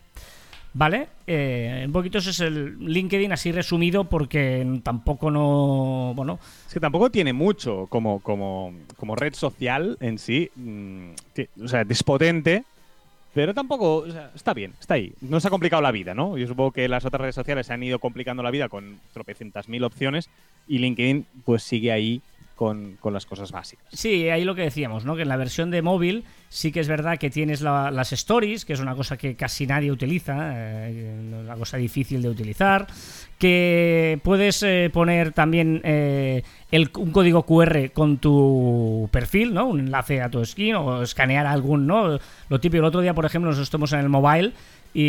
¿Vale? 0.76 1.06
Eh, 1.24 1.84
un 1.87 1.92
poquito 1.92 2.18
ese 2.18 2.30
es 2.30 2.40
el 2.40 2.76
LinkedIn 2.80 3.30
así 3.30 3.52
resumido 3.52 4.04
porque 4.04 4.80
tampoco 4.82 5.30
no... 5.30 6.12
Bueno, 6.16 6.40
Es 6.66 6.74
que 6.74 6.80
tampoco 6.80 7.10
tiene 7.10 7.32
mucho 7.32 7.87
como, 7.88 8.18
como, 8.18 8.74
como 8.96 9.14
red 9.14 9.34
social 9.34 9.96
en 10.00 10.18
sí. 10.18 10.50
mm, 10.56 11.10
o 11.62 11.68
sea, 11.68 11.87
es 11.88 12.02
potente, 12.02 12.64
pero 13.34 13.54
tampoco. 13.54 13.98
o 13.98 14.10
sea, 14.10 14.30
está 14.34 14.52
bien, 14.52 14.72
está 14.80 14.94
ahí. 14.94 15.12
No 15.20 15.40
se 15.40 15.46
ha 15.46 15.50
complicado 15.50 15.80
la 15.80 15.92
vida, 15.92 16.12
¿no? 16.12 16.37
Yo 16.37 16.46
supongo 16.48 16.72
que 16.72 16.88
las 16.88 17.04
otras 17.04 17.20
redes 17.20 17.34
sociales 17.37 17.66
se 17.66 17.72
han 17.72 17.82
ido 17.82 18.00
complicando 18.00 18.42
la 18.42 18.50
vida 18.50 18.68
con 18.68 18.98
tropecientas 19.12 19.68
mil 19.68 19.84
opciones 19.84 20.28
y 20.66 20.78
LinkedIn, 20.78 21.26
pues 21.44 21.62
sigue 21.62 21.92
ahí 21.92 22.20
con, 22.55 22.99
las 23.12 23.27
cosas 23.27 23.51
básicas. 23.53 23.87
Sí, 23.93 24.29
ahí 24.29 24.45
lo 24.45 24.55
que 24.55 24.62
decíamos, 24.62 25.05
¿no? 25.05 25.17
Que 25.17 25.23
en 25.23 25.29
la 25.29 25.37
versión 25.37 25.71
de 25.71 25.83
móvil 25.83 26.25
sí 26.49 26.71
que 26.71 26.81
es 26.81 26.88
verdad 26.88 27.19
que 27.19 27.29
tienes 27.31 27.61
la- 27.61 27.90
las 27.90 28.12
stories, 28.12 28.64
que 28.64 28.73
es 28.75 28.81
una 28.81 28.95
cosa 28.95 29.17
que 29.17 29.35
casi 29.35 29.67
nadie 29.67 29.90
utiliza, 29.90 30.53
eh, 30.55 31.40
una 31.45 31.55
cosa 31.57 31.77
difícil 31.79 32.23
de 32.23 32.29
utilizar, 32.29 32.87
que 33.38 34.21
puedes 34.23 34.62
eh, 34.62 34.88
poner 34.93 35.33
también 35.33 35.81
eh, 35.85 36.43
el- 36.71 36.90
un 36.97 37.11
código 37.11 37.43
QR 37.45 37.90
con 37.93 38.19
tu 38.19 39.09
perfil, 39.11 39.53
¿no? 39.53 39.67
Un 39.67 39.81
enlace 39.81 40.23
a 40.23 40.31
tu 40.31 40.45
skin 40.45 40.77
o 40.77 41.03
escanear 41.03 41.47
algún, 41.47 41.87
¿no? 41.87 42.19
Lo 42.49 42.61
típico, 42.61 42.79
el 42.79 42.85
otro 42.85 43.01
día, 43.01 43.14
por 43.14 43.25
ejemplo, 43.25 43.51
nosotros 43.51 43.67
estamos 43.67 43.93
en 43.93 44.01
el 44.01 44.09
mobile 44.09 44.53
y, 44.95 45.03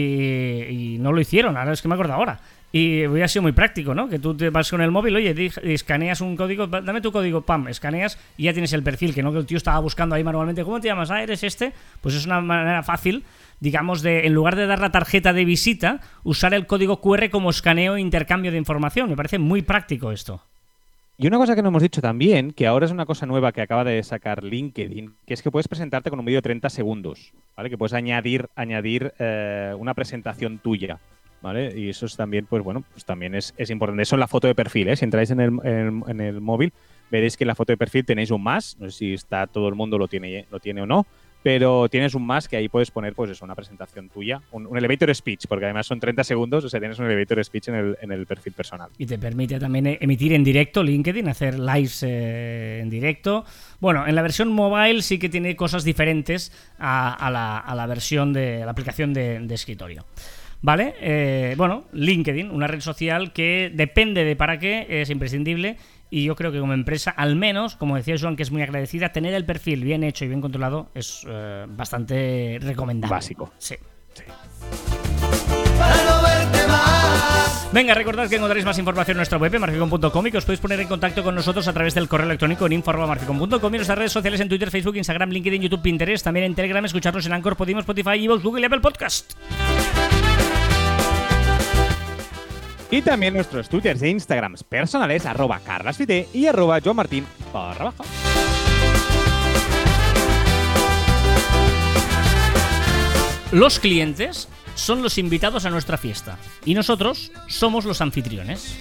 y 0.95 0.97
no 0.99 1.11
lo 1.11 1.21
hicieron, 1.21 1.57
ahora 1.57 1.73
es 1.73 1.81
que 1.81 1.87
me 1.87 1.93
acuerdo 1.93 2.13
ahora. 2.13 2.39
Y 2.75 3.07
hubiera 3.07 3.29
sido 3.29 3.43
muy 3.43 3.53
práctico, 3.53 3.95
¿no? 3.95 4.09
Que 4.09 4.19
tú 4.19 4.35
te 4.35 4.49
vas 4.49 4.69
con 4.69 4.81
el 4.81 4.91
móvil, 4.91 5.15
oye, 5.15 5.49
escaneas 5.63 6.19
un 6.19 6.35
código, 6.35 6.67
dame 6.67 6.99
tu 6.99 7.09
código, 7.09 7.39
pam, 7.39 7.69
escaneas 7.69 8.19
y 8.35 8.43
ya 8.43 8.51
tienes 8.51 8.73
el 8.73 8.83
perfil, 8.83 9.13
que 9.13 9.23
no 9.23 9.31
que 9.31 9.37
el 9.37 9.45
tío 9.45 9.55
estaba 9.55 9.79
buscando 9.79 10.13
ahí 10.13 10.25
manualmente, 10.25 10.61
¿cómo 10.65 10.81
te 10.81 10.89
llamas? 10.89 11.09
Ah, 11.09 11.23
eres 11.23 11.41
este. 11.45 11.71
Pues 12.01 12.15
es 12.15 12.25
una 12.25 12.41
manera 12.41 12.83
fácil, 12.83 13.23
digamos, 13.61 14.01
de, 14.01 14.27
en 14.27 14.33
lugar 14.33 14.57
de 14.57 14.67
dar 14.67 14.79
la 14.79 14.91
tarjeta 14.91 15.31
de 15.31 15.45
visita, 15.45 16.01
usar 16.25 16.53
el 16.53 16.67
código 16.67 16.99
QR 16.99 17.29
como 17.29 17.49
escaneo 17.49 17.95
e 17.95 18.01
intercambio 18.01 18.51
de 18.51 18.57
información. 18.57 19.09
Me 19.09 19.15
parece 19.15 19.39
muy 19.39 19.61
práctico 19.61 20.11
esto. 20.11 20.41
Y 21.17 21.27
una 21.27 21.37
cosa 21.37 21.55
que 21.55 21.61
no 21.61 21.69
hemos 21.69 21.81
dicho 21.81 22.01
también, 22.01 22.51
que 22.51 22.67
ahora 22.67 22.87
es 22.87 22.91
una 22.91 23.05
cosa 23.05 23.25
nueva 23.25 23.53
que 23.53 23.61
acaba 23.61 23.85
de 23.85 24.03
sacar 24.03 24.43
LinkedIn, 24.43 25.15
que 25.25 25.33
es 25.33 25.41
que 25.41 25.49
puedes 25.49 25.69
presentarte 25.69 26.09
con 26.09 26.19
un 26.19 26.25
vídeo 26.25 26.39
de 26.39 26.49
30 26.49 26.69
segundos, 26.69 27.31
¿vale? 27.55 27.69
Que 27.69 27.77
puedes 27.77 27.93
añadir, 27.93 28.49
añadir 28.53 29.13
eh, 29.17 29.73
una 29.79 29.93
presentación 29.93 30.59
tuya, 30.59 30.99
¿vale? 31.45 31.79
Y 31.79 31.89
eso 31.89 32.07
es 32.07 32.15
también, 32.15 32.47
pues 32.47 32.63
bueno, 32.63 32.83
pues 32.91 33.05
también 33.05 33.35
es, 33.35 33.53
es 33.55 33.69
importante. 33.69 34.01
Eso 34.01 34.15
en 34.15 34.19
la 34.19 34.27
foto 34.27 34.47
de 34.47 34.55
perfil, 34.55 34.87
¿eh? 34.87 34.95
Si 34.95 35.05
entráis 35.05 35.29
en 35.29 35.39
el, 35.39 35.51
en, 35.63 36.19
el 36.19 36.41
móvil, 36.41 36.73
veréis 37.11 37.37
que 37.37 37.43
en 37.43 37.49
la 37.49 37.55
foto 37.55 37.71
de 37.71 37.77
perfil 37.77 38.03
tenéis 38.03 38.31
un 38.31 38.41
más, 38.41 38.75
no 38.79 38.89
sé 38.89 38.97
si 38.97 39.13
está 39.13 39.45
todo 39.45 39.69
el 39.69 39.75
mundo 39.75 39.99
lo 39.99 40.07
tiene, 40.07 40.47
lo 40.49 40.59
tiene 40.59 40.81
o 40.81 40.87
no, 40.87 41.05
pero 41.43 41.87
tienes 41.87 42.15
un 42.15 42.25
más 42.25 42.47
que 42.47 42.57
ahí 42.57 42.67
puedes 42.67 42.89
poner, 42.89 43.13
pues 43.13 43.29
eso, 43.29 43.45
una 43.45 43.53
presentación 43.53 44.09
tuya, 44.09 44.41
un, 44.51 44.75
elevator 44.75 45.13
speech, 45.13 45.45
porque 45.47 45.65
además 45.65 45.85
son 45.85 45.99
30 45.99 46.23
segundos, 46.23 46.65
o 46.65 46.69
sea, 46.69 46.79
tienes 46.79 46.97
un 46.97 47.05
elevator 47.05 47.45
speech 47.45 47.67
en 47.67 47.75
el, 47.75 47.97
en 48.01 48.11
el 48.11 48.25
perfil 48.25 48.53
personal. 48.53 48.89
Y 48.97 49.05
te 49.05 49.19
permite 49.19 49.59
también 49.59 49.99
emitir 50.01 50.33
en 50.33 50.43
directo 50.43 50.81
LinkedIn, 50.81 51.27
hacer 51.27 51.59
lives 51.59 52.01
eh, 52.01 52.79
en 52.81 52.89
directo. 52.89 53.45
Bueno, 53.79 54.07
en 54.07 54.15
la 54.15 54.23
versión 54.23 54.51
mobile 54.51 55.03
sí 55.03 55.19
que 55.19 55.29
tiene 55.29 55.55
cosas 55.55 55.83
diferentes 55.83 56.51
a, 56.79 57.13
a 57.13 57.29
la, 57.29 57.59
a 57.59 57.75
la 57.75 57.85
versión 57.85 58.33
de 58.33 58.63
a 58.63 58.65
la 58.65 58.71
aplicación 58.71 59.13
de, 59.13 59.41
de 59.41 59.53
escritorio. 59.53 60.07
¿Vale? 60.65 60.95
Eh, 60.99 61.53
bueno, 61.57 61.83
LinkedIn, 61.93 62.49
una 62.49 62.65
red 62.65 62.79
social 62.79 63.33
que 63.33 63.71
depende 63.71 64.23
de 64.23 64.35
para 64.35 64.57
qué, 64.57 64.87
es 64.89 65.11
imprescindible 65.11 65.77
Y 66.09 66.23
yo 66.23 66.35
creo 66.35 66.51
que 66.51 66.59
como 66.59 66.73
empresa, 66.73 67.11
al 67.11 67.35
menos, 67.35 67.75
como 67.75 67.95
decía 67.95 68.15
Joan, 68.19 68.35
que 68.35 68.41
es 68.41 68.49
muy 68.49 68.63
agradecida, 68.63 69.09
tener 69.09 69.35
el 69.35 69.45
perfil 69.45 69.83
bien 69.83 70.03
hecho 70.03 70.25
y 70.25 70.27
bien 70.27 70.41
controlado 70.41 70.89
es 70.95 71.23
eh, 71.29 71.65
bastante 71.67 72.57
recomendable. 72.59 73.15
Básico. 73.15 73.53
Sí. 73.59 73.75
para 75.77 75.95
no 76.03 76.23
verte 76.23 76.67
más. 76.67 77.69
Venga, 77.71 77.93
recordad 77.93 78.27
que 78.27 78.37
encontraréis 78.37 78.65
más 78.65 78.79
información 78.79 79.13
en 79.13 79.17
nuestra 79.17 79.37
web, 79.37 79.59
marficon.com, 79.59 80.25
y 80.25 80.31
que 80.31 80.39
os 80.39 80.45
podéis 80.45 80.61
poner 80.61 80.79
en 80.79 80.87
contacto 80.87 81.23
con 81.23 81.35
nosotros 81.35 81.67
a 81.67 81.73
través 81.73 81.93
del 81.93 82.07
correo 82.07 82.25
electrónico 82.25 82.65
en 82.65 82.73
info.marficon.com 82.73 83.61
y 83.61 83.67
en 83.67 83.71
nuestras 83.71 83.99
redes 83.99 84.11
sociales 84.11 84.39
en 84.39 84.49
Twitter, 84.49 84.71
Facebook, 84.71 84.95
Instagram, 84.95 85.29
LinkedIn, 85.29 85.61
YouTube, 85.61 85.83
Pinterest, 85.83 86.23
también 86.23 86.47
en 86.47 86.55
Telegram, 86.55 86.83
escucharnos 86.83 87.23
en 87.27 87.33
Anchor, 87.33 87.55
Podimo, 87.55 87.81
Spotify, 87.81 88.25
Evox, 88.25 88.41
Google 88.41 88.61
y 88.61 88.65
Apple 88.65 88.79
Podcast. 88.79 89.33
Y 92.95 93.01
también 93.01 93.33
nuestros 93.33 93.67
twitters 93.67 94.01
e 94.03 94.09
instagrams 94.09 94.63
personales, 94.63 95.25
arroba 95.25 95.59
carlasfite 95.59 96.29
y 96.33 96.45
arroba 96.45 96.79
joanmartin 96.79 97.25
barra 97.51 97.91
baja. 97.91 98.05
Los 103.51 103.79
clientes 103.79 104.47
son 104.75 105.03
los 105.03 105.17
invitados 105.17 105.65
a 105.65 105.71
nuestra 105.71 105.97
fiesta 105.97 106.37
y 106.63 106.73
nosotros 106.73 107.33
somos 107.49 107.83
los 107.83 107.99
anfitriones. 107.99 108.77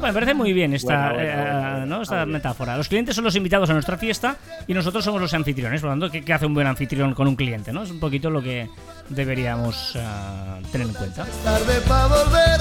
Me 0.00 0.12
parece 0.12 0.34
muy 0.34 0.52
bien 0.52 0.74
esta, 0.74 1.12
Bueno, 1.12 1.14
bueno, 1.14 1.30
eh, 1.30 1.70
bueno, 1.70 1.86
¿no? 1.86 2.02
esta 2.02 2.26
metáfora. 2.26 2.76
Los 2.76 2.88
clientes 2.88 3.14
son 3.14 3.24
los 3.24 3.34
invitados 3.34 3.70
a 3.70 3.72
nuestra 3.72 3.96
fiesta 3.96 4.36
y 4.66 4.74
nosotros 4.74 5.04
somos 5.04 5.20
los 5.20 5.32
anfitriones. 5.34 5.80
Por 5.80 5.88
lo 5.90 5.92
tanto, 5.92 6.10
¿qué, 6.10 6.22
qué 6.22 6.32
hace 6.32 6.46
un 6.46 6.54
buen 6.54 6.66
anfitrión 6.66 7.14
con 7.14 7.26
un 7.26 7.36
cliente? 7.36 7.72
¿no? 7.72 7.82
Es 7.82 7.90
un 7.90 7.98
poquito 8.00 8.30
lo 8.30 8.42
que 8.42 8.68
deberíamos 9.08 9.96
ah, 9.96 10.58
tener 10.70 10.86
en 10.86 10.94
cuenta. 10.94 11.24
tarde 11.44 11.80
para 11.88 12.06
volver, 12.06 12.60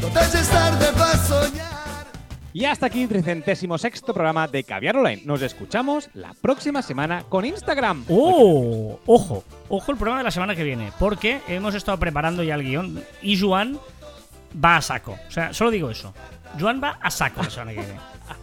total 0.00 0.30
ya 0.30 0.40
es 0.40 0.48
tarde 0.48 0.86
para 0.92 1.16
soñar. 1.16 1.82
Y 2.54 2.66
hasta 2.66 2.86
aquí 2.86 3.02
el 3.02 3.08
tricentésimo 3.08 3.78
sexto 3.78 4.12
programa 4.12 4.46
de 4.46 4.62
Caviar 4.62 4.98
Online. 4.98 5.22
Nos 5.24 5.40
escuchamos 5.40 6.10
la 6.12 6.34
próxima 6.34 6.82
semana 6.82 7.24
con 7.26 7.46
Instagram. 7.46 8.04
¡Oh! 8.10 9.00
Ojo, 9.06 9.44
ojo 9.70 9.92
el 9.92 9.96
programa 9.96 10.18
de 10.18 10.24
la 10.24 10.30
semana 10.30 10.54
que 10.54 10.62
viene, 10.62 10.92
porque 10.98 11.40
hemos 11.48 11.74
estado 11.74 11.98
preparando 11.98 12.42
ya 12.42 12.56
el 12.56 12.62
guion 12.64 13.02
y 13.22 13.40
Joan 13.40 13.78
va 14.62 14.76
a 14.76 14.82
saco. 14.82 15.18
O 15.26 15.30
sea, 15.30 15.54
solo 15.54 15.70
digo 15.70 15.88
eso. 15.90 16.12
Joan 16.58 16.80
va 16.82 16.98
a 17.00 17.10
saco 17.10 17.42
la 17.42 17.50
semana 17.50 17.72
que 17.72 17.80
viene. 17.80 18.00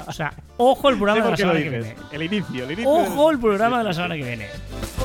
O 0.07 0.13
sea, 0.13 0.33
ojo 0.57 0.89
el 0.89 0.97
programa 0.97 1.23
de 1.25 1.31
la 1.31 1.37
semana 1.37 1.59
que 1.59 1.69
viene. 1.69 1.95
El 2.11 2.23
inicio, 2.23 2.63
el 2.63 2.71
inicio. 2.71 2.89
Ojo 2.89 3.31
el 3.31 3.39
programa 3.39 3.79
de 3.79 3.83
la 3.85 3.93
semana 3.93 4.15
que 4.15 4.23
viene. 4.23 4.47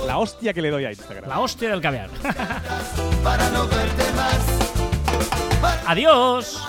La 0.06 0.18
hostia 0.18 0.52
que 0.52 0.62
le 0.62 0.70
doy 0.70 0.84
a 0.84 0.90
Instagram. 0.90 1.28
La 1.28 1.40
hostia 1.40 1.70
del 1.70 1.80
caviar. 1.80 2.10
Para 3.22 3.48
no 3.50 3.66
verte 3.68 4.04
más, 4.12 5.84
Adiós. 5.86 6.60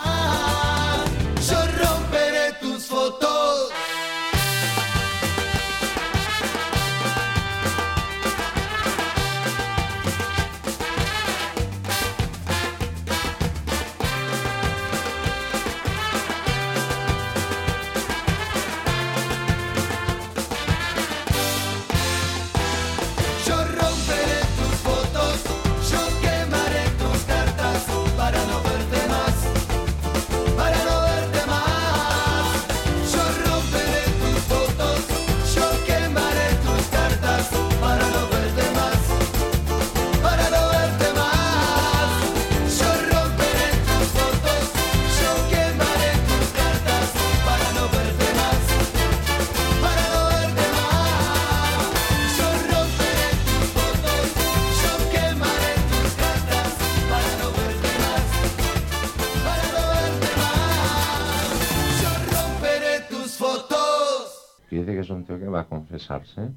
Dice 64.79 64.93
que 64.93 64.99
es 64.99 65.09
un 65.09 65.25
tío 65.25 65.39
que 65.39 65.47
va 65.47 65.61
a 65.61 65.67
confesarse, 65.67 66.51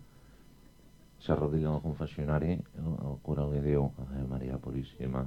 se 1.18 1.32
arrodilla 1.32 1.80
confesionari, 1.80 2.52
el, 2.52 2.86
el 2.86 3.16
cura 3.22 3.44
li 3.50 3.60
diu, 3.60 3.90
María 4.30 4.58
Purísima, 4.58 5.24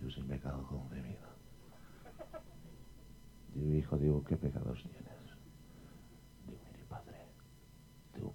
diu, 0.00 0.10
sin 0.10 0.26
pecado 0.26 0.64
concebida. 0.70 1.28
Diu, 3.54 3.74
hijo, 3.76 3.98
diu, 4.00 4.22
¿qué 4.24 4.36
pecados 4.36 4.82
tienes? 4.82 5.36
Diu, 6.48 6.58
mire, 6.72 6.84
padre, 6.88 7.26
diu, 8.16 8.32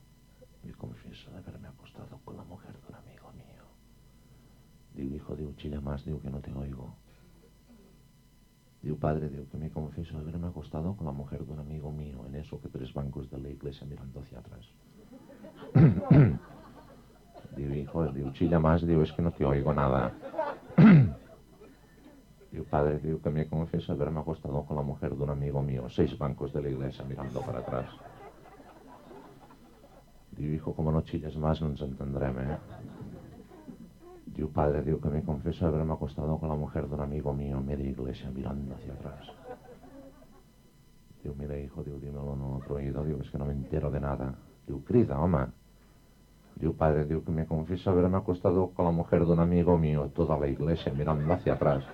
me 0.64 0.74
confieso 0.74 1.32
de 1.32 1.38
haberme 1.38 1.68
acostado 1.68 2.20
con 2.24 2.38
la 2.38 2.44
mujer 2.44 2.74
de 2.74 2.88
un 2.90 2.96
amigo 2.96 3.32
mío. 3.34 3.66
Diu, 4.94 5.16
hijo, 5.16 5.36
diu, 5.36 5.54
chilla 5.58 5.82
más, 5.82 6.06
diu, 6.06 6.22
que 6.22 6.30
no 6.30 6.40
te 6.40 6.54
oigo. 6.54 6.94
Diu, 8.82 8.98
padre, 8.98 9.30
diu, 9.30 9.46
que 9.46 9.58
me 9.62 9.70
confieso 9.70 10.18
haberme 10.18 10.48
acostado 10.48 10.96
con 10.96 11.06
la 11.06 11.12
mujer 11.12 11.46
de 11.46 11.54
un 11.54 11.60
amigo 11.60 11.92
mío 11.92 12.26
en 12.26 12.36
eso 12.36 12.60
que 12.60 12.68
tres 12.68 12.92
bancos 12.94 13.30
de 13.30 13.38
la 13.40 13.50
iglesia 13.50 13.86
mirando 13.86 14.22
hacia 14.22 14.40
atrás. 14.40 14.66
diu, 17.58 17.74
hijo, 17.76 18.08
diu, 18.08 18.32
chilla 18.32 18.60
más, 18.60 18.82
diu, 18.82 19.04
es 19.04 19.12
que 19.12 19.22
no 19.22 19.32
te 19.32 19.46
oigo 19.46 19.72
nada. 19.72 20.12
diu, 22.52 22.66
padre, 22.66 22.98
diu, 23.06 23.22
que 23.22 23.30
me 23.30 23.46
confieso 23.46 23.94
haberme 23.94 24.20
acostado 24.22 24.66
con 24.66 24.76
la 24.76 24.84
mujer 24.84 25.16
de 25.16 25.24
un 25.24 25.30
amigo 25.30 25.62
mío, 25.62 25.88
seis 25.90 26.18
bancos 26.18 26.52
de 26.52 26.64
la 26.64 26.70
iglesia 26.70 27.06
mirando 27.06 27.42
para 27.42 27.60
atrás. 27.60 27.86
Diu, 30.32 30.56
hijo, 30.56 30.74
como 30.74 30.92
no 30.92 31.02
chilles 31.02 31.38
más, 31.38 31.62
no 31.62 31.70
nos 31.70 31.82
entendrem, 31.82 32.40
eh? 32.40 32.58
Diu, 34.42 34.50
padre, 34.50 34.80
diu 34.82 34.98
que 34.98 35.10
me 35.14 35.22
confieso 35.22 35.68
haberme 35.68 35.94
acostado 35.94 36.40
con 36.40 36.50
la 36.50 36.56
mujer 36.56 36.88
de 36.88 36.96
un 36.96 37.02
amigo 37.02 37.32
mío 37.32 37.60
en 37.60 37.66
media 37.68 37.88
iglesia 37.88 38.32
mirando 38.34 38.74
hacia 38.74 38.94
atrás. 38.94 39.28
Diu, 41.22 41.36
mira, 41.38 41.60
hijo, 41.60 41.84
diu, 41.84 42.00
dímelo 42.00 42.34
en 42.34 42.42
otro 42.42 42.78
oído, 42.78 43.04
diu, 43.06 43.20
es 43.22 43.30
que 43.30 43.38
no 43.38 43.46
me 43.46 43.54
entero 43.54 43.92
de 43.92 44.00
nada. 44.00 44.34
Diu, 44.66 44.84
crida, 44.84 45.20
home. 45.20 45.46
Diu, 46.56 46.74
padre, 46.74 47.06
diu 47.06 47.24
que 47.24 47.32
me 47.32 47.46
confieso 47.46 47.92
haberme 47.92 48.18
acostado 48.18 48.72
con 48.74 48.86
la 48.86 48.92
mujer 48.92 49.28
de 49.28 49.32
un 49.32 49.42
amigo 49.42 49.78
mío, 49.78 50.10
toda 50.10 50.40
la 50.40 50.48
iglesia 50.48 50.92
mirando 50.92 51.32
hacia 51.32 51.54
atrás. 51.54 51.86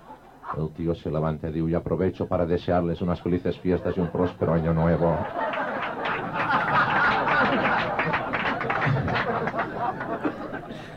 El 0.58 0.70
tío 0.70 0.96
se 0.96 1.12
levanta, 1.12 1.52
diu, 1.52 1.68
y 1.68 1.76
aprovecho 1.76 2.30
para 2.30 2.46
desearles 2.46 3.02
unas 3.02 3.22
felices 3.22 3.60
fiestas 3.60 3.98
y 3.98 4.00
un 4.00 4.08
próspero 4.08 4.54
año 4.54 4.74
nuevo. 4.74 5.18